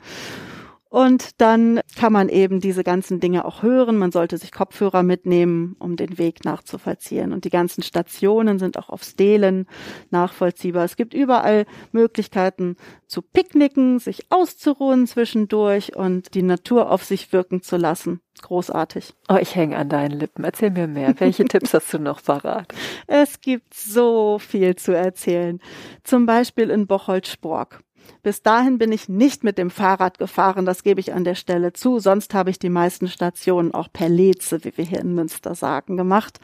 Und 0.91 1.39
dann 1.39 1.79
kann 1.95 2.11
man 2.11 2.27
eben 2.27 2.59
diese 2.59 2.83
ganzen 2.83 3.21
Dinge 3.21 3.45
auch 3.45 3.63
hören. 3.63 3.97
Man 3.97 4.11
sollte 4.11 4.37
sich 4.37 4.51
Kopfhörer 4.51 5.03
mitnehmen, 5.03 5.77
um 5.79 5.95
den 5.95 6.17
Weg 6.17 6.43
nachzuvollziehen. 6.43 7.31
Und 7.31 7.45
die 7.45 7.49
ganzen 7.49 7.81
Stationen 7.81 8.59
sind 8.59 8.77
auch 8.77 8.89
auf 8.89 9.01
Stelen 9.01 9.67
nachvollziehbar. 10.09 10.83
Es 10.83 10.97
gibt 10.97 11.13
überall 11.13 11.65
Möglichkeiten 11.93 12.75
zu 13.07 13.21
picknicken, 13.21 13.99
sich 13.99 14.25
auszuruhen 14.31 15.07
zwischendurch 15.07 15.95
und 15.95 16.33
die 16.33 16.43
Natur 16.43 16.91
auf 16.91 17.05
sich 17.05 17.31
wirken 17.31 17.61
zu 17.61 17.77
lassen. 17.77 18.19
Großartig. 18.41 19.13
Oh, 19.29 19.37
ich 19.39 19.55
hänge 19.55 19.77
an 19.77 19.87
deinen 19.87 20.19
Lippen. 20.19 20.43
Erzähl 20.43 20.71
mir 20.71 20.87
mehr. 20.87 21.17
Welche 21.19 21.45
Tipps 21.45 21.73
hast 21.73 21.93
du 21.93 21.99
noch 21.99 22.21
parat? 22.21 22.67
Es 23.07 23.39
gibt 23.39 23.73
so 23.73 24.39
viel 24.39 24.75
zu 24.75 24.93
erzählen. 24.93 25.61
Zum 26.03 26.25
Beispiel 26.25 26.69
in 26.69 26.85
Bocholt-Spork. 26.85 27.81
Bis 28.23 28.41
dahin 28.41 28.77
bin 28.77 28.91
ich 28.91 29.09
nicht 29.09 29.43
mit 29.43 29.57
dem 29.57 29.69
Fahrrad 29.69 30.17
gefahren, 30.17 30.65
das 30.65 30.83
gebe 30.83 30.99
ich 30.99 31.13
an 31.13 31.23
der 31.23 31.35
Stelle 31.35 31.73
zu. 31.73 31.99
Sonst 31.99 32.33
habe 32.33 32.49
ich 32.49 32.59
die 32.59 32.69
meisten 32.69 33.07
Stationen 33.07 33.73
auch 33.73 33.89
per 33.91 34.09
Leze, 34.09 34.63
wie 34.63 34.77
wir 34.77 34.85
hier 34.85 34.99
in 34.99 35.15
Münster 35.15 35.55
sagen, 35.55 35.97
gemacht. 35.97 36.39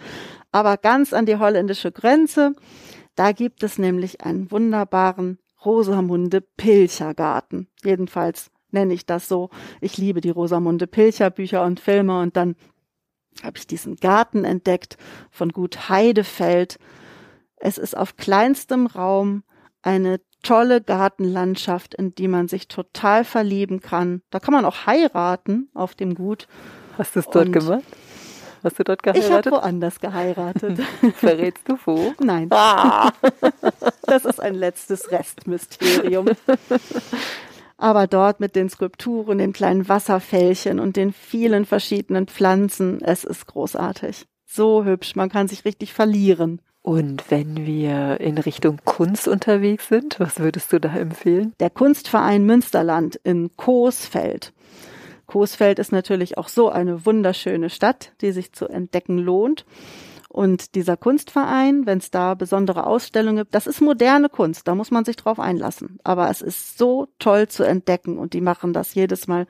Aber 0.52 0.78
ganz 0.78 1.14
an 1.14 1.26
die 1.26 1.38
holländische 1.38 1.92
Grenze, 1.92 2.56
da 3.16 3.32
gibt 3.32 3.64
es 3.64 3.78
nämlich 3.78 4.22
einen 4.22 4.52
wunderbaren 4.52 5.40
Rosamunde 5.66 6.42
Pilcher 6.42 7.14
Garten. 7.14 7.68
Jedenfalls 7.84 8.52
nenne 8.72 8.94
ich 8.94 9.06
das 9.06 9.28
so. 9.28 9.50
Ich 9.82 9.98
liebe 9.98 10.22
die 10.22 10.30
Rosamunde 10.30 10.88
Pilcher 10.88 11.30
Bücher 11.30 11.64
und 11.64 11.80
Filme 11.80 12.20
und 12.20 12.38
dann 12.38 12.56
habe 13.44 13.58
ich 13.58 13.68
diesen 13.68 13.96
Garten 13.98 14.46
entdeckt 14.46 14.98
von 15.30 15.50
Gut 15.50 15.90
Heidefeld. 15.90 16.80
Es 17.58 17.78
ist 17.78 17.96
auf 17.96 18.18
kleinstem 18.18 18.88
Raum 18.88 19.44
eine 19.82 20.20
tolle 20.48 20.82
Gartenlandschaft, 20.82 21.94
in 21.94 22.16
die 22.16 22.28
man 22.28 22.48
sich 22.48 22.68
total 22.68 23.26
verlieben 23.26 23.82
kann. 23.82 24.22
Da 24.30 24.40
kann 24.40 24.54
man 24.54 24.66
auch 24.66 24.86
heiraten 24.86 25.70
auf 25.74 25.94
dem 25.94 26.16
Gut. 26.16 26.48
Hast 26.98 27.16
du 27.16 27.20
es 27.20 27.26
dort 27.26 27.48
Und 27.48 27.52
gemacht? 27.52 27.84
Hast 28.64 28.80
du 28.80 28.84
dort 28.84 29.04
geheiratet? 29.04 29.30
Ich 29.30 29.36
habe 29.36 29.52
woanders 29.52 30.00
geheiratet. 30.00 30.80
Verrätst 31.16 31.68
du 31.68 31.78
wo? 31.86 32.14
Nein. 32.20 32.48
Ah. 32.52 33.12
Das 34.10 34.24
ist 34.24 34.40
ein 34.42 34.56
letztes 34.56 35.12
Restmysterium. 35.12 36.28
Aber 37.76 38.08
dort 38.08 38.40
mit 38.40 38.56
den 38.56 38.70
Skulpturen, 38.70 39.38
den 39.38 39.52
kleinen 39.52 39.90
Wasserfällchen 39.90 40.80
und 40.80 40.96
den 40.96 41.12
vielen 41.12 41.66
verschiedenen 41.66 42.28
Pflanzen, 42.28 43.02
es 43.02 43.26
ist 43.26 43.48
großartig. 43.48 44.26
So 44.46 44.86
hübsch, 44.86 45.18
man 45.18 45.28
kann 45.28 45.50
sich 45.50 45.66
richtig 45.66 45.94
verlieren. 45.94 46.62
Und 46.82 47.30
wenn 47.30 47.66
wir 47.66 48.20
in 48.22 48.38
Richtung 48.38 48.80
Kunst 48.86 49.28
unterwegs 49.28 49.90
sind, 49.90 50.20
was 50.20 50.40
würdest 50.40 50.72
du 50.72 50.80
da 50.80 50.96
empfehlen? 50.96 51.54
Der 51.60 51.70
Kunstverein 51.70 52.46
Münsterland 52.46 53.20
in 53.24 53.52
Coesfeld. 53.58 54.54
Coesfeld 55.26 55.80
ist 55.80 55.92
natürlich 55.92 56.38
auch 56.38 56.48
so 56.48 56.70
eine 56.70 57.06
wunderschöne 57.06 57.70
Stadt, 57.70 58.14
die 58.22 58.32
sich 58.32 58.54
zu 58.54 58.68
entdecken 58.68 59.18
lohnt. 59.18 59.66
Und 60.30 60.76
dieser 60.76 60.98
Kunstverein, 60.98 61.86
wenn 61.86 61.98
es 61.98 62.12
da 62.12 62.34
besondere 62.34 62.86
Ausstellungen 62.86 63.38
gibt, 63.38 63.56
das 63.56 63.68
ist 63.68 63.82
moderne 63.82 64.30
Kunst, 64.30 64.68
da 64.68 64.76
muss 64.76 64.92
man 64.92 65.04
sich 65.04 65.16
drauf 65.16 65.40
einlassen. 65.40 66.00
Aber 66.04 66.30
es 66.30 66.42
ist 66.42 66.78
so 66.78 67.08
toll 67.20 67.48
zu 67.48 67.64
entdecken 67.64 68.18
und 68.18 68.34
die 68.34 68.42
machen 68.42 68.72
das 68.72 68.94
jedes 68.94 69.28
Mal 69.28 69.48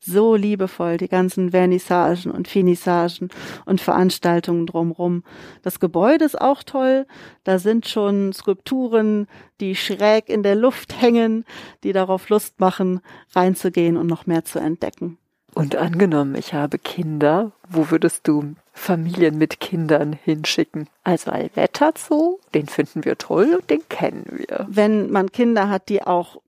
so 0.00 0.34
liebevoll, 0.34 0.96
die 0.96 1.08
ganzen 1.08 1.50
Vernissagen 1.50 2.32
und 2.32 2.48
Finissagen 2.48 3.28
und 3.66 3.80
Veranstaltungen 3.80 4.66
drumrum. 4.66 5.22
Das 5.62 5.78
Gebäude 5.78 6.24
ist 6.24 6.40
auch 6.40 6.62
toll. 6.62 7.06
Da 7.44 7.58
sind 7.58 7.86
schon 7.86 8.32
Skulpturen, 8.32 9.26
die 9.60 9.76
schräg 9.76 10.28
in 10.28 10.42
der 10.42 10.56
Luft 10.56 11.00
hängen, 11.00 11.44
die 11.84 11.92
darauf 11.92 12.28
Lust 12.30 12.60
machen, 12.60 13.00
reinzugehen 13.34 13.96
und 13.96 14.06
noch 14.06 14.26
mehr 14.26 14.44
zu 14.44 14.58
entdecken. 14.58 15.18
Und 15.54 15.76
angenommen, 15.76 16.36
ich 16.36 16.54
habe 16.54 16.78
Kinder, 16.78 17.52
wo 17.68 17.90
würdest 17.90 18.26
du 18.28 18.54
Familien 18.72 19.36
mit 19.36 19.60
Kindern 19.60 20.12
hinschicken? 20.12 20.88
Also 21.02 21.32
Alvetta 21.32 21.90
Zoo, 21.96 22.38
den 22.54 22.66
finden 22.66 23.04
wir 23.04 23.18
toll 23.18 23.56
und 23.58 23.68
den 23.68 23.86
kennen 23.88 24.26
wir. 24.30 24.66
Wenn 24.70 25.10
man 25.10 25.32
Kinder 25.32 25.68
hat, 25.68 25.88
die 25.88 26.02
auch 26.02 26.40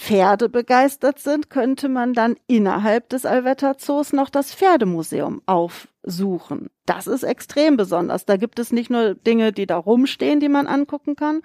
Pferde 0.00 0.48
begeistert 0.48 1.18
sind, 1.18 1.50
könnte 1.50 1.90
man 1.90 2.14
dann 2.14 2.36
innerhalb 2.46 3.10
des 3.10 3.26
Allwetter 3.26 3.76
Zoos 3.76 4.14
noch 4.14 4.30
das 4.30 4.54
Pferdemuseum 4.54 5.42
aufsuchen. 5.44 6.70
Das 6.86 7.06
ist 7.06 7.22
extrem 7.22 7.76
besonders. 7.76 8.24
Da 8.24 8.38
gibt 8.38 8.58
es 8.58 8.72
nicht 8.72 8.88
nur 8.88 9.14
Dinge, 9.14 9.52
die 9.52 9.66
da 9.66 9.76
rumstehen, 9.76 10.40
die 10.40 10.48
man 10.48 10.66
angucken 10.66 11.16
kann, 11.16 11.42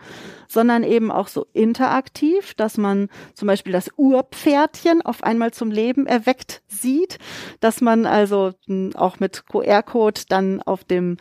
sondern 0.47 0.83
eben 0.83 1.11
auch 1.11 1.27
so 1.27 1.47
interaktiv, 1.51 2.53
dass 2.53 2.77
man 2.77 3.09
zum 3.33 3.47
Beispiel 3.49 3.73
das 3.73 3.89
Urpferdchen 3.97 5.01
auf 5.01 5.21
einmal 5.21 5.51
zum 5.51 5.69
Leben 5.69 6.07
erweckt 6.07 6.63
sieht, 6.67 7.19
dass 7.59 7.81
man 7.81 8.05
also 8.05 8.53
hm, 8.67 8.95
auch 8.95 9.19
mit 9.19 9.47
QR-Code 9.47 10.21
dann 10.29 10.61
auf 10.61 10.85
dem 10.85 11.17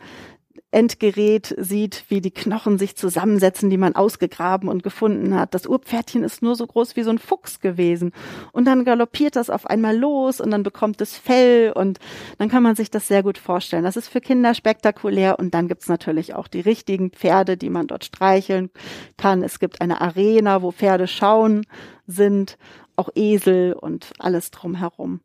Endgerät 0.75 1.55
sieht, 1.57 2.03
wie 2.09 2.19
die 2.19 2.31
Knochen 2.31 2.77
sich 2.77 2.97
zusammensetzen, 2.97 3.69
die 3.69 3.77
man 3.77 3.95
ausgegraben 3.95 4.67
und 4.67 4.83
gefunden 4.83 5.33
hat. 5.33 5.53
Das 5.53 5.67
Urpferdchen 5.67 6.21
ist 6.21 6.41
nur 6.41 6.55
so 6.55 6.67
groß 6.67 6.97
wie 6.97 7.03
so 7.03 7.11
ein 7.11 7.17
Fuchs 7.17 7.61
gewesen. 7.61 8.11
Und 8.51 8.65
dann 8.65 8.83
galoppiert 8.83 9.37
das 9.37 9.49
auf 9.49 9.65
einmal 9.67 9.97
los 9.97 10.41
und 10.41 10.51
dann 10.51 10.63
bekommt 10.63 10.99
es 10.99 11.15
Fell 11.15 11.71
und 11.71 11.99
dann 12.39 12.49
kann 12.49 12.61
man 12.61 12.75
sich 12.75 12.91
das 12.91 13.07
sehr 13.07 13.23
gut 13.23 13.37
vorstellen. 13.37 13.85
Das 13.85 13.95
ist 13.95 14.09
für 14.09 14.19
Kinder 14.19 14.53
spektakulär 14.53 15.39
und 15.39 15.53
dann 15.53 15.69
gibt's 15.69 15.87
natürlich 15.87 16.35
auch 16.35 16.49
die 16.49 16.59
richtigen 16.59 17.11
Pferde, 17.11 17.55
die 17.55 17.69
man 17.69 17.87
dort 17.87 18.03
streicheln 18.03 18.69
kann. 19.15 19.43
Es 19.43 19.59
gibt 19.59 19.79
eine 19.79 20.01
Arena, 20.01 20.61
wo 20.61 20.71
Pferde 20.71 21.07
schauen 21.07 21.65
sind, 22.05 22.57
auch 22.97 23.07
Esel 23.15 23.71
und 23.73 24.11
alles 24.19 24.51
drumherum 24.51 25.21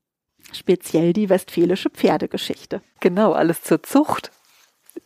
speziell 0.52 1.12
die 1.12 1.28
westfälische 1.28 1.90
Pferdegeschichte. 1.90 2.82
Genau, 2.98 3.32
alles 3.32 3.62
zur 3.62 3.84
Zucht 3.84 4.32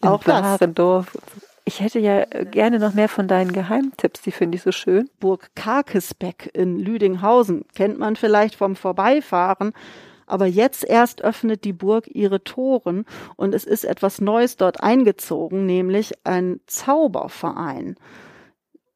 auch 0.04 0.26
Warendorf. 0.26 1.16
Ich 1.66 1.80
hätte 1.80 1.98
ja 1.98 2.24
gerne 2.24 2.78
noch 2.78 2.92
mehr 2.92 3.08
von 3.08 3.26
deinen 3.26 3.52
Geheimtipps, 3.52 4.20
die 4.20 4.32
finde 4.32 4.56
ich 4.56 4.62
so 4.62 4.72
schön. 4.72 5.08
Burg 5.18 5.50
Karkesbeck 5.54 6.50
in 6.52 6.78
Lüdinghausen 6.78 7.64
kennt 7.74 7.98
man 7.98 8.16
vielleicht 8.16 8.54
vom 8.56 8.76
Vorbeifahren. 8.76 9.72
Aber 10.26 10.46
jetzt 10.46 10.84
erst 10.84 11.22
öffnet 11.22 11.64
die 11.64 11.72
Burg 11.72 12.08
ihre 12.08 12.42
Toren 12.44 13.04
und 13.36 13.54
es 13.54 13.64
ist 13.64 13.84
etwas 13.84 14.20
Neues 14.20 14.56
dort 14.56 14.82
eingezogen, 14.82 15.66
nämlich 15.66 16.12
ein 16.24 16.60
Zauberverein. 16.66 17.96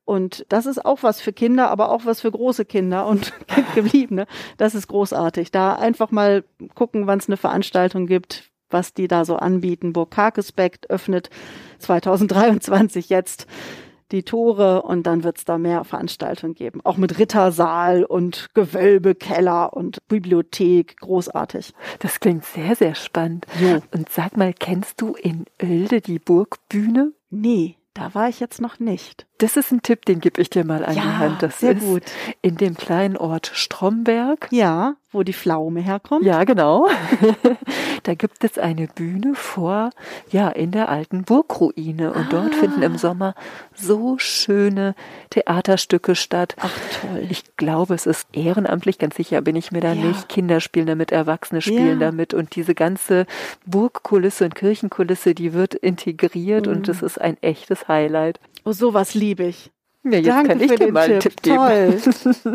Und 0.08 0.46
das 0.48 0.64
ist 0.64 0.86
auch 0.86 1.02
was 1.02 1.20
für 1.20 1.34
Kinder, 1.34 1.70
aber 1.70 1.90
auch 1.90 2.06
was 2.06 2.22
für 2.22 2.30
große 2.30 2.64
Kinder 2.64 3.06
und 3.06 3.34
Gebliebene. 3.74 4.26
Das 4.56 4.74
ist 4.74 4.88
großartig. 4.88 5.50
Da 5.50 5.74
einfach 5.74 6.10
mal 6.10 6.44
gucken, 6.74 7.06
wann 7.06 7.18
es 7.18 7.28
eine 7.28 7.36
Veranstaltung 7.36 8.06
gibt, 8.06 8.47
was 8.70 8.94
die 8.94 9.08
da 9.08 9.24
so 9.24 9.36
anbieten. 9.36 9.92
Burg 9.92 10.10
Karkesbeck 10.10 10.80
öffnet 10.88 11.30
2023 11.78 13.08
jetzt 13.08 13.46
die 14.10 14.22
Tore 14.22 14.82
und 14.82 15.06
dann 15.06 15.22
wird 15.22 15.38
es 15.38 15.44
da 15.44 15.58
mehr 15.58 15.84
Veranstaltungen 15.84 16.54
geben. 16.54 16.80
Auch 16.84 16.96
mit 16.96 17.18
Rittersaal 17.18 18.04
und 18.04 18.48
Gewölbekeller 18.54 19.74
und 19.74 19.98
Bibliothek. 20.08 20.96
Großartig. 20.98 21.74
Das 21.98 22.20
klingt 22.20 22.44
sehr, 22.44 22.74
sehr 22.74 22.94
spannend. 22.94 23.46
Jo. 23.60 23.80
Und 23.92 24.08
sag 24.08 24.36
mal, 24.36 24.54
kennst 24.54 25.00
du 25.00 25.14
in 25.14 25.44
Oelde 25.62 26.00
die 26.00 26.18
Burgbühne? 26.18 27.12
Nee. 27.30 27.76
Da 27.94 28.14
war 28.14 28.28
ich 28.28 28.38
jetzt 28.38 28.60
noch 28.60 28.78
nicht. 28.78 29.27
Das 29.38 29.56
ist 29.56 29.70
ein 29.70 29.82
Tipp, 29.82 30.04
den 30.04 30.20
gebe 30.20 30.40
ich 30.40 30.50
dir 30.50 30.64
mal 30.64 30.84
an 30.84 30.96
ja, 30.96 31.02
die 31.02 31.08
Hand. 31.08 31.42
Das 31.42 31.60
sehr 31.60 31.72
ist 31.72 31.80
gut. 31.80 32.02
in 32.42 32.56
dem 32.56 32.76
kleinen 32.76 33.16
Ort 33.16 33.50
Stromberg. 33.54 34.48
Ja, 34.50 34.96
wo 35.10 35.22
die 35.22 35.32
Pflaume 35.32 35.80
herkommt. 35.80 36.24
Ja, 36.24 36.44
genau. 36.44 36.86
da 38.02 38.14
gibt 38.14 38.44
es 38.44 38.58
eine 38.58 38.88
Bühne 38.88 39.34
vor, 39.34 39.90
ja, 40.30 40.48
in 40.48 40.70
der 40.70 40.90
alten 40.90 41.22
Burgruine. 41.22 42.12
Und 42.12 42.26
ah. 42.26 42.28
dort 42.28 42.54
finden 42.54 42.82
im 42.82 42.98
Sommer 42.98 43.34
so 43.74 44.18
schöne 44.18 44.94
Theaterstücke 45.30 46.14
statt. 46.14 46.56
Ach, 46.58 46.76
toll. 47.00 47.26
Ich 47.30 47.56
glaube, 47.56 47.94
es 47.94 48.04
ist 48.06 48.28
ehrenamtlich, 48.32 48.98
ganz 48.98 49.16
sicher 49.16 49.40
bin 49.40 49.56
ich 49.56 49.72
mir 49.72 49.80
da 49.80 49.94
ja. 49.94 50.04
nicht. 50.04 50.28
Kinder 50.28 50.60
spielen 50.60 50.86
damit, 50.86 51.10
Erwachsene 51.10 51.62
spielen 51.62 52.00
ja. 52.00 52.06
damit. 52.10 52.34
Und 52.34 52.54
diese 52.54 52.74
ganze 52.74 53.26
Burgkulisse 53.64 54.44
und 54.44 54.56
Kirchenkulisse, 54.56 55.34
die 55.34 55.54
wird 55.54 55.74
integriert 55.74 56.66
mhm. 56.66 56.72
und 56.72 56.88
es 56.88 57.00
ist 57.00 57.18
ein 57.18 57.40
echtes 57.40 57.88
Highlight. 57.88 58.40
Oh, 58.68 58.72
sowas 58.72 59.14
liebe 59.14 59.44
ich. 59.44 59.70
Ja, 60.04 60.18
jetzt 60.18 60.26
Danke 60.26 60.48
kann 60.48 60.60
ich 60.60 60.70
für 60.70 60.76
dir 60.76 60.84
den 60.86 60.94
mal 60.94 61.04
einen 61.04 61.20
Tipp. 61.20 61.42
Tipp 61.42 61.42
geben. 61.42 61.56
Toll. 61.56 62.54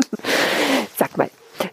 Sag 0.96 1.16
mal, 1.16 1.28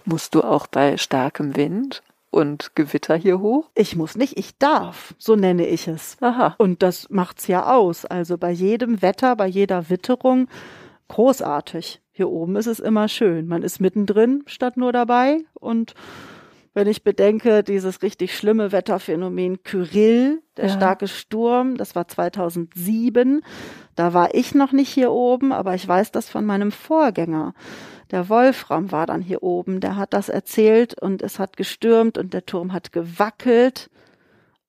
Musst 0.06 0.36
du 0.36 0.42
auch 0.42 0.68
bei 0.68 0.98
starkem 0.98 1.56
Wind 1.56 2.02
und 2.30 2.76
Gewitter 2.76 3.16
hier 3.16 3.40
hoch? 3.40 3.70
Ich 3.76 3.96
muss 3.96 4.16
nicht, 4.16 4.38
ich 4.38 4.58
darf, 4.58 5.14
so 5.18 5.36
nenne 5.36 5.68
ich 5.68 5.88
es. 5.88 6.18
Aha. 6.22 6.56
Und 6.58 6.82
das 6.82 7.10
macht's 7.10 7.48
ja 7.48 7.72
aus. 7.72 8.06
Also 8.06 8.38
bei 8.38 8.52
jedem 8.52 9.02
Wetter, 9.02 9.36
bei 9.36 9.48
jeder 9.48 9.90
Witterung 9.90 10.48
großartig. 11.08 12.02
Hier 12.12 12.30
oben 12.30 12.56
ist 12.56 12.68
es 12.68 12.80
immer 12.80 13.08
schön. 13.08 13.48
Man 13.48 13.64
ist 13.64 13.80
mittendrin 13.80 14.44
statt 14.48 14.78
nur 14.78 14.92
dabei 14.92 15.40
und 15.54 15.94
wenn 16.74 16.88
ich 16.88 17.04
bedenke, 17.04 17.64
dieses 17.64 18.02
richtig 18.02 18.36
schlimme 18.36 18.72
Wetterphänomen 18.72 19.64
Kyrill, 19.64 20.42
der 20.56 20.68
ja. 20.68 20.74
starke 20.74 21.08
Sturm, 21.08 21.76
das 21.76 21.96
war 21.96 22.08
2007. 22.08 23.42
Da 23.96 24.14
war 24.14 24.34
ich 24.34 24.56
noch 24.56 24.72
nicht 24.72 24.90
hier 24.90 25.12
oben, 25.12 25.52
aber 25.52 25.76
ich 25.76 25.86
weiß 25.86 26.12
das 26.12 26.30
von 26.30 26.46
meinem 26.46 26.72
Vorgänger. 26.72 27.54
Der 28.12 28.30
Wolfram 28.30 28.92
war 28.92 29.06
dann 29.06 29.22
hier 29.22 29.44
oben, 29.44 29.80
der 29.80 29.98
hat 29.98 30.14
das 30.14 30.30
erzählt 30.30 31.02
und 31.02 31.22
es 31.22 31.40
hat 31.40 31.58
gestürmt 31.58 32.18
und 32.18 32.34
der 32.34 32.46
Turm 32.46 32.72
hat 32.74 32.92
gewackelt 32.92 33.90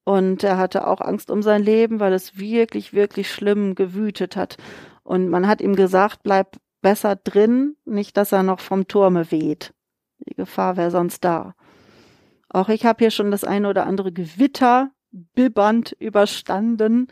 und 0.04 0.42
er 0.42 0.58
hatte 0.58 0.86
auch 0.86 1.00
Angst 1.00 1.30
um 1.30 1.42
sein 1.42 1.62
Leben, 1.62 2.00
weil 2.00 2.12
es 2.12 2.38
wirklich, 2.38 2.92
wirklich 2.92 3.30
schlimm 3.30 3.74
gewütet 3.74 4.36
hat. 4.36 4.56
Und 5.04 5.28
man 5.28 5.46
hat 5.46 5.60
ihm 5.60 5.76
gesagt, 5.76 6.22
bleib 6.22 6.56
besser 6.80 7.14
drin, 7.16 7.76
nicht, 7.84 8.16
dass 8.16 8.32
er 8.32 8.42
noch 8.42 8.60
vom 8.60 8.88
Turme 8.88 9.30
weht. 9.30 9.72
Die 10.18 10.34
Gefahr 10.34 10.76
wäre 10.76 10.90
sonst 10.90 11.24
da. 11.24 11.54
Auch 12.52 12.68
ich 12.68 12.84
habe 12.84 12.98
hier 12.98 13.10
schon 13.10 13.30
das 13.30 13.44
eine 13.44 13.68
oder 13.68 13.86
andere 13.86 14.12
Gewitter 14.12 14.90
bibbernd 15.10 15.92
überstanden. 15.98 17.08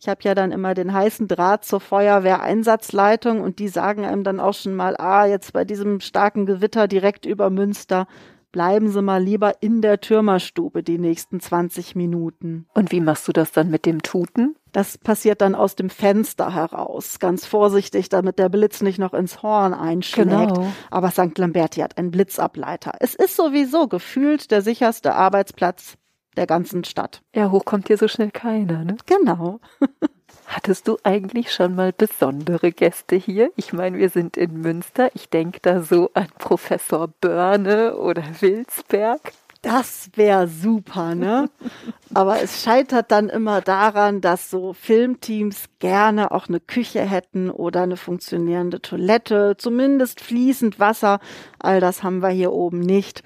Ich 0.00 0.08
habe 0.08 0.20
ja 0.22 0.34
dann 0.34 0.52
immer 0.52 0.74
den 0.74 0.92
heißen 0.92 1.28
Draht 1.28 1.64
zur 1.64 1.80
Feuerwehreinsatzleitung 1.80 3.40
und 3.40 3.58
die 3.58 3.68
sagen 3.68 4.04
einem 4.04 4.22
dann 4.22 4.38
auch 4.38 4.54
schon 4.54 4.74
mal, 4.74 4.96
ah, 4.96 5.26
jetzt 5.26 5.52
bei 5.52 5.64
diesem 5.64 6.00
starken 6.00 6.46
Gewitter 6.46 6.88
direkt 6.88 7.26
über 7.26 7.48
Münster, 7.50 8.06
bleiben 8.54 8.88
Sie 8.88 9.02
mal 9.02 9.20
lieber 9.20 9.62
in 9.62 9.82
der 9.82 10.00
Türmerstube 10.00 10.84
die 10.84 10.96
nächsten 10.96 11.40
20 11.40 11.96
Minuten. 11.96 12.68
Und 12.72 12.92
wie 12.92 13.00
machst 13.00 13.26
du 13.26 13.32
das 13.32 13.50
dann 13.50 13.68
mit 13.68 13.84
dem 13.84 14.00
Tuten? 14.02 14.54
Das 14.70 14.96
passiert 14.96 15.40
dann 15.40 15.56
aus 15.56 15.74
dem 15.74 15.90
Fenster 15.90 16.54
heraus, 16.54 17.18
ganz 17.18 17.46
vorsichtig, 17.46 18.10
damit 18.10 18.38
der 18.38 18.48
Blitz 18.48 18.80
nicht 18.80 19.00
noch 19.00 19.12
ins 19.12 19.42
Horn 19.42 19.74
einschlägt. 19.74 20.28
Genau. 20.30 20.72
Aber 20.92 21.10
St. 21.10 21.36
Lamberti 21.36 21.80
hat 21.80 21.98
einen 21.98 22.12
Blitzableiter. 22.12 22.92
Es 23.00 23.16
ist 23.16 23.34
sowieso 23.34 23.88
gefühlt 23.88 24.52
der 24.52 24.62
sicherste 24.62 25.16
Arbeitsplatz 25.16 25.96
der 26.36 26.46
ganzen 26.46 26.84
Stadt. 26.84 27.22
Ja, 27.34 27.50
hoch 27.50 27.64
kommt 27.64 27.88
hier 27.88 27.98
so 27.98 28.06
schnell 28.06 28.30
keiner, 28.30 28.84
ne? 28.84 28.96
Genau. 29.06 29.58
Hattest 30.46 30.88
du 30.88 30.98
eigentlich 31.02 31.52
schon 31.52 31.74
mal 31.74 31.92
besondere 31.92 32.70
Gäste 32.70 33.16
hier? 33.16 33.50
Ich 33.56 33.72
meine, 33.72 33.98
wir 33.98 34.10
sind 34.10 34.36
in 34.36 34.60
Münster. 34.60 35.10
Ich 35.14 35.28
denke 35.30 35.58
da 35.62 35.82
so 35.82 36.10
an 36.14 36.28
Professor 36.38 37.08
Börne 37.08 37.96
oder 37.96 38.22
Wilsberg. 38.40 39.20
Das 39.62 40.10
wäre 40.14 40.46
super, 40.46 41.14
ne? 41.14 41.48
Aber 42.14 42.42
es 42.42 42.62
scheitert 42.62 43.10
dann 43.10 43.30
immer 43.30 43.62
daran, 43.62 44.20
dass 44.20 44.50
so 44.50 44.74
Filmteams 44.74 45.64
gerne 45.78 46.32
auch 46.32 46.48
eine 46.48 46.60
Küche 46.60 47.00
hätten 47.00 47.50
oder 47.50 47.82
eine 47.82 47.96
funktionierende 47.96 48.82
Toilette, 48.82 49.56
zumindest 49.56 50.20
fließend 50.20 50.78
Wasser. 50.78 51.18
All 51.58 51.80
das 51.80 52.02
haben 52.02 52.20
wir 52.20 52.28
hier 52.28 52.52
oben 52.52 52.80
nicht. 52.80 53.22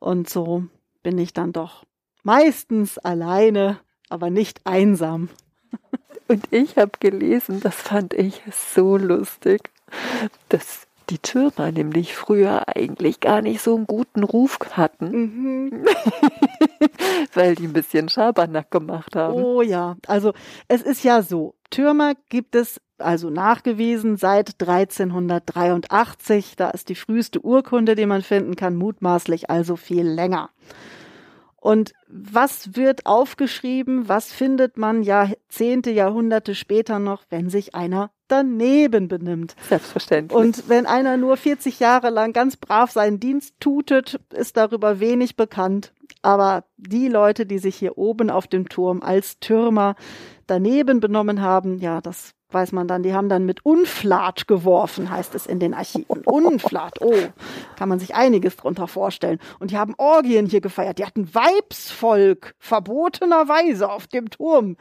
Und 0.00 0.28
so 0.28 0.64
bin 1.04 1.18
ich 1.18 1.32
dann 1.32 1.52
doch 1.52 1.84
meistens 2.24 2.98
alleine, 2.98 3.78
aber 4.08 4.28
nicht 4.28 4.62
einsam. 4.64 5.28
Und 6.28 6.44
ich 6.50 6.76
habe 6.76 6.92
gelesen, 6.98 7.60
das 7.60 7.74
fand 7.74 8.14
ich 8.14 8.42
so 8.50 8.96
lustig, 8.96 9.70
dass 10.48 10.86
die 11.10 11.18
Türmer 11.18 11.70
nämlich 11.70 12.16
früher 12.16 12.66
eigentlich 12.68 13.20
gar 13.20 13.40
nicht 13.40 13.60
so 13.60 13.76
einen 13.76 13.86
guten 13.86 14.24
Ruf 14.24 14.58
hatten, 14.72 15.10
mhm. 15.10 15.84
weil 17.34 17.54
die 17.54 17.66
ein 17.66 17.72
bisschen 17.72 18.08
Schabernack 18.08 18.70
gemacht 18.72 19.14
haben. 19.14 19.34
Oh 19.34 19.62
ja, 19.62 19.96
also 20.08 20.32
es 20.66 20.82
ist 20.82 21.04
ja 21.04 21.22
so, 21.22 21.54
Türmer 21.70 22.14
gibt 22.28 22.56
es 22.56 22.80
also 22.98 23.30
nachgewiesen 23.30 24.16
seit 24.16 24.60
1383, 24.60 26.56
da 26.56 26.70
ist 26.70 26.88
die 26.88 26.94
früheste 26.94 27.40
Urkunde, 27.40 27.94
die 27.94 28.06
man 28.06 28.22
finden 28.22 28.56
kann, 28.56 28.74
mutmaßlich 28.74 29.50
also 29.50 29.76
viel 29.76 30.06
länger. 30.06 30.50
Und 31.66 31.94
was 32.06 32.76
wird 32.76 33.06
aufgeschrieben? 33.06 34.08
Was 34.08 34.30
findet 34.30 34.76
man 34.76 35.02
Jahrzehnte, 35.02 35.90
Jahrhunderte 35.90 36.54
später 36.54 37.00
noch, 37.00 37.24
wenn 37.28 37.50
sich 37.50 37.74
einer 37.74 38.12
daneben 38.28 39.08
benimmt? 39.08 39.56
Selbstverständlich. 39.68 40.38
Und 40.38 40.68
wenn 40.68 40.86
einer 40.86 41.16
nur 41.16 41.36
40 41.36 41.80
Jahre 41.80 42.10
lang 42.10 42.32
ganz 42.32 42.56
brav 42.56 42.92
seinen 42.92 43.18
Dienst 43.18 43.56
tutet, 43.58 44.20
ist 44.32 44.56
darüber 44.56 45.00
wenig 45.00 45.34
bekannt. 45.34 45.92
Aber 46.22 46.62
die 46.76 47.08
Leute, 47.08 47.46
die 47.46 47.58
sich 47.58 47.74
hier 47.74 47.98
oben 47.98 48.30
auf 48.30 48.46
dem 48.46 48.68
Turm 48.68 49.02
als 49.02 49.40
Türmer 49.40 49.96
daneben 50.46 51.00
benommen 51.00 51.42
haben, 51.42 51.78
ja, 51.78 52.00
das 52.00 52.36
weiß 52.50 52.72
man 52.72 52.86
dann, 52.86 53.02
die 53.02 53.12
haben 53.12 53.28
dann 53.28 53.44
mit 53.44 53.66
Unflat 53.66 54.46
geworfen, 54.46 55.10
heißt 55.10 55.34
es 55.34 55.46
in 55.46 55.58
den 55.58 55.74
Archiven. 55.74 56.22
Unflat, 56.24 57.00
oh, 57.00 57.12
kann 57.76 57.88
man 57.88 57.98
sich 57.98 58.14
einiges 58.14 58.56
drunter 58.56 58.88
vorstellen. 58.88 59.38
Und 59.60 59.70
die 59.70 59.78
haben 59.78 59.94
Orgien 59.98 60.46
hier 60.46 60.60
gefeiert. 60.60 60.98
Die 60.98 61.06
hatten 61.06 61.32
Weibsvolk, 61.34 62.54
verbotenerweise 62.58 63.90
auf 63.90 64.06
dem 64.06 64.30
Turm. 64.30 64.76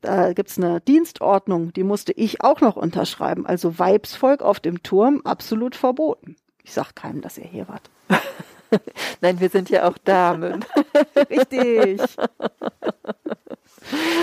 Da 0.00 0.32
gibt's 0.32 0.56
eine 0.56 0.80
Dienstordnung, 0.80 1.72
die 1.74 1.84
musste 1.84 2.12
ich 2.12 2.42
auch 2.42 2.60
noch 2.60 2.76
unterschreiben. 2.76 3.46
Also 3.46 3.78
Weibsvolk 3.78 4.42
auf 4.42 4.60
dem 4.60 4.82
Turm, 4.82 5.20
absolut 5.24 5.76
verboten. 5.76 6.36
Ich 6.62 6.72
sag 6.72 6.94
keinem, 6.94 7.20
dass 7.20 7.36
ihr 7.36 7.46
hier 7.46 7.68
wart. 7.68 7.90
Nein, 9.20 9.40
wir 9.40 9.48
sind 9.50 9.68
ja 9.68 9.88
auch 9.88 9.98
Damen. 9.98 10.64
Richtig. 11.30 12.00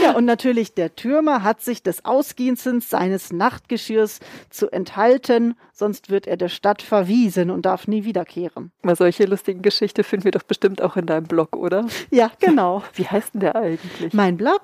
Ja, 0.03 0.15
und 0.15 0.25
natürlich 0.25 0.73
der 0.73 0.95
Türmer 0.95 1.43
hat 1.43 1.61
sich 1.61 1.83
des 1.83 2.03
Ausgießens 2.05 2.89
seines 2.89 3.33
Nachtgeschirrs 3.33 4.19
zu 4.49 4.71
enthalten, 4.71 5.55
sonst 5.73 6.09
wird 6.09 6.25
er 6.27 6.37
der 6.37 6.49
Stadt 6.49 6.81
verwiesen 6.81 7.49
und 7.49 7.65
darf 7.65 7.87
nie 7.87 8.03
wiederkehren. 8.03 8.71
Mal 8.83 8.95
solche 8.95 9.25
lustigen 9.25 9.61
Geschichten 9.61 10.03
finden 10.03 10.25
wir 10.25 10.31
doch 10.31 10.43
bestimmt 10.43 10.81
auch 10.81 10.95
in 10.95 11.07
deinem 11.07 11.25
Blog, 11.25 11.55
oder? 11.55 11.87
Ja, 12.11 12.31
genau. 12.39 12.83
Wie 12.93 13.07
heißt 13.07 13.33
denn 13.33 13.41
der 13.41 13.55
eigentlich? 13.55 14.13
Mein 14.13 14.37
Blog 14.37 14.61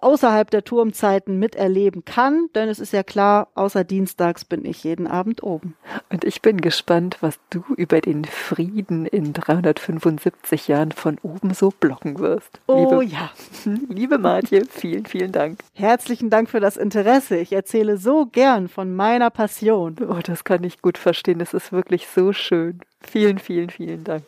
außerhalb 0.00 0.50
der 0.50 0.64
Turmzeiten 0.64 1.38
miterleben 1.38 2.04
kann, 2.04 2.48
denn 2.54 2.68
es 2.68 2.78
ist 2.78 2.92
ja 2.92 3.02
klar, 3.02 3.48
außer 3.54 3.84
Dienstags 3.84 4.44
bin 4.44 4.64
ich 4.64 4.84
jeden 4.84 5.06
Abend 5.06 5.42
oben. 5.42 5.76
Und 6.10 6.24
ich 6.24 6.40
bin 6.40 6.60
gespannt, 6.60 7.18
was 7.20 7.38
du 7.50 7.62
über 7.76 8.00
den 8.00 8.24
Frieden 8.24 9.04
in 9.04 9.32
375 9.32 10.68
Jahren 10.68 10.92
von 10.92 11.18
oben 11.22 11.52
so 11.52 11.70
blocken 11.70 12.18
wirst. 12.18 12.60
Oh 12.66 13.00
liebe, 13.00 13.04
ja. 13.04 13.30
Liebe 13.88 14.18
Martje, 14.18 14.62
vielen, 14.70 15.06
vielen 15.06 15.32
Dank. 15.32 15.58
Herzlichen 15.74 16.30
Dank 16.30 16.48
für 16.48 16.60
das 16.60 16.76
Interesse. 16.76 17.36
Ich 17.36 17.52
erzähle 17.52 17.98
so 17.98 18.26
gern 18.26 18.68
von 18.68 18.94
meiner 18.94 19.30
Passion. 19.30 19.96
Oh, 20.08 20.20
das 20.22 20.44
kann 20.44 20.64
ich 20.64 20.80
gut 20.80 20.98
verstehen. 20.98 21.40
Es 21.40 21.52
ist 21.52 21.72
wirklich 21.72 22.06
so 22.06 22.32
schön. 22.32 22.80
Vielen, 23.00 23.38
vielen, 23.38 23.68
vielen 23.68 24.04
Dank. 24.04 24.24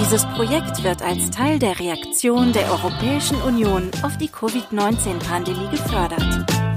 Dieses 0.00 0.24
Projekt 0.26 0.82
wird 0.82 1.02
als 1.02 1.30
Teil 1.30 1.58
der 1.58 1.78
Reaktion 1.78 2.52
der 2.52 2.70
Europäischen 2.70 3.36
Union 3.42 3.90
auf 4.02 4.16
die 4.16 4.28
Covid-19-Pandemie 4.28 5.68
gefördert. 5.70 6.71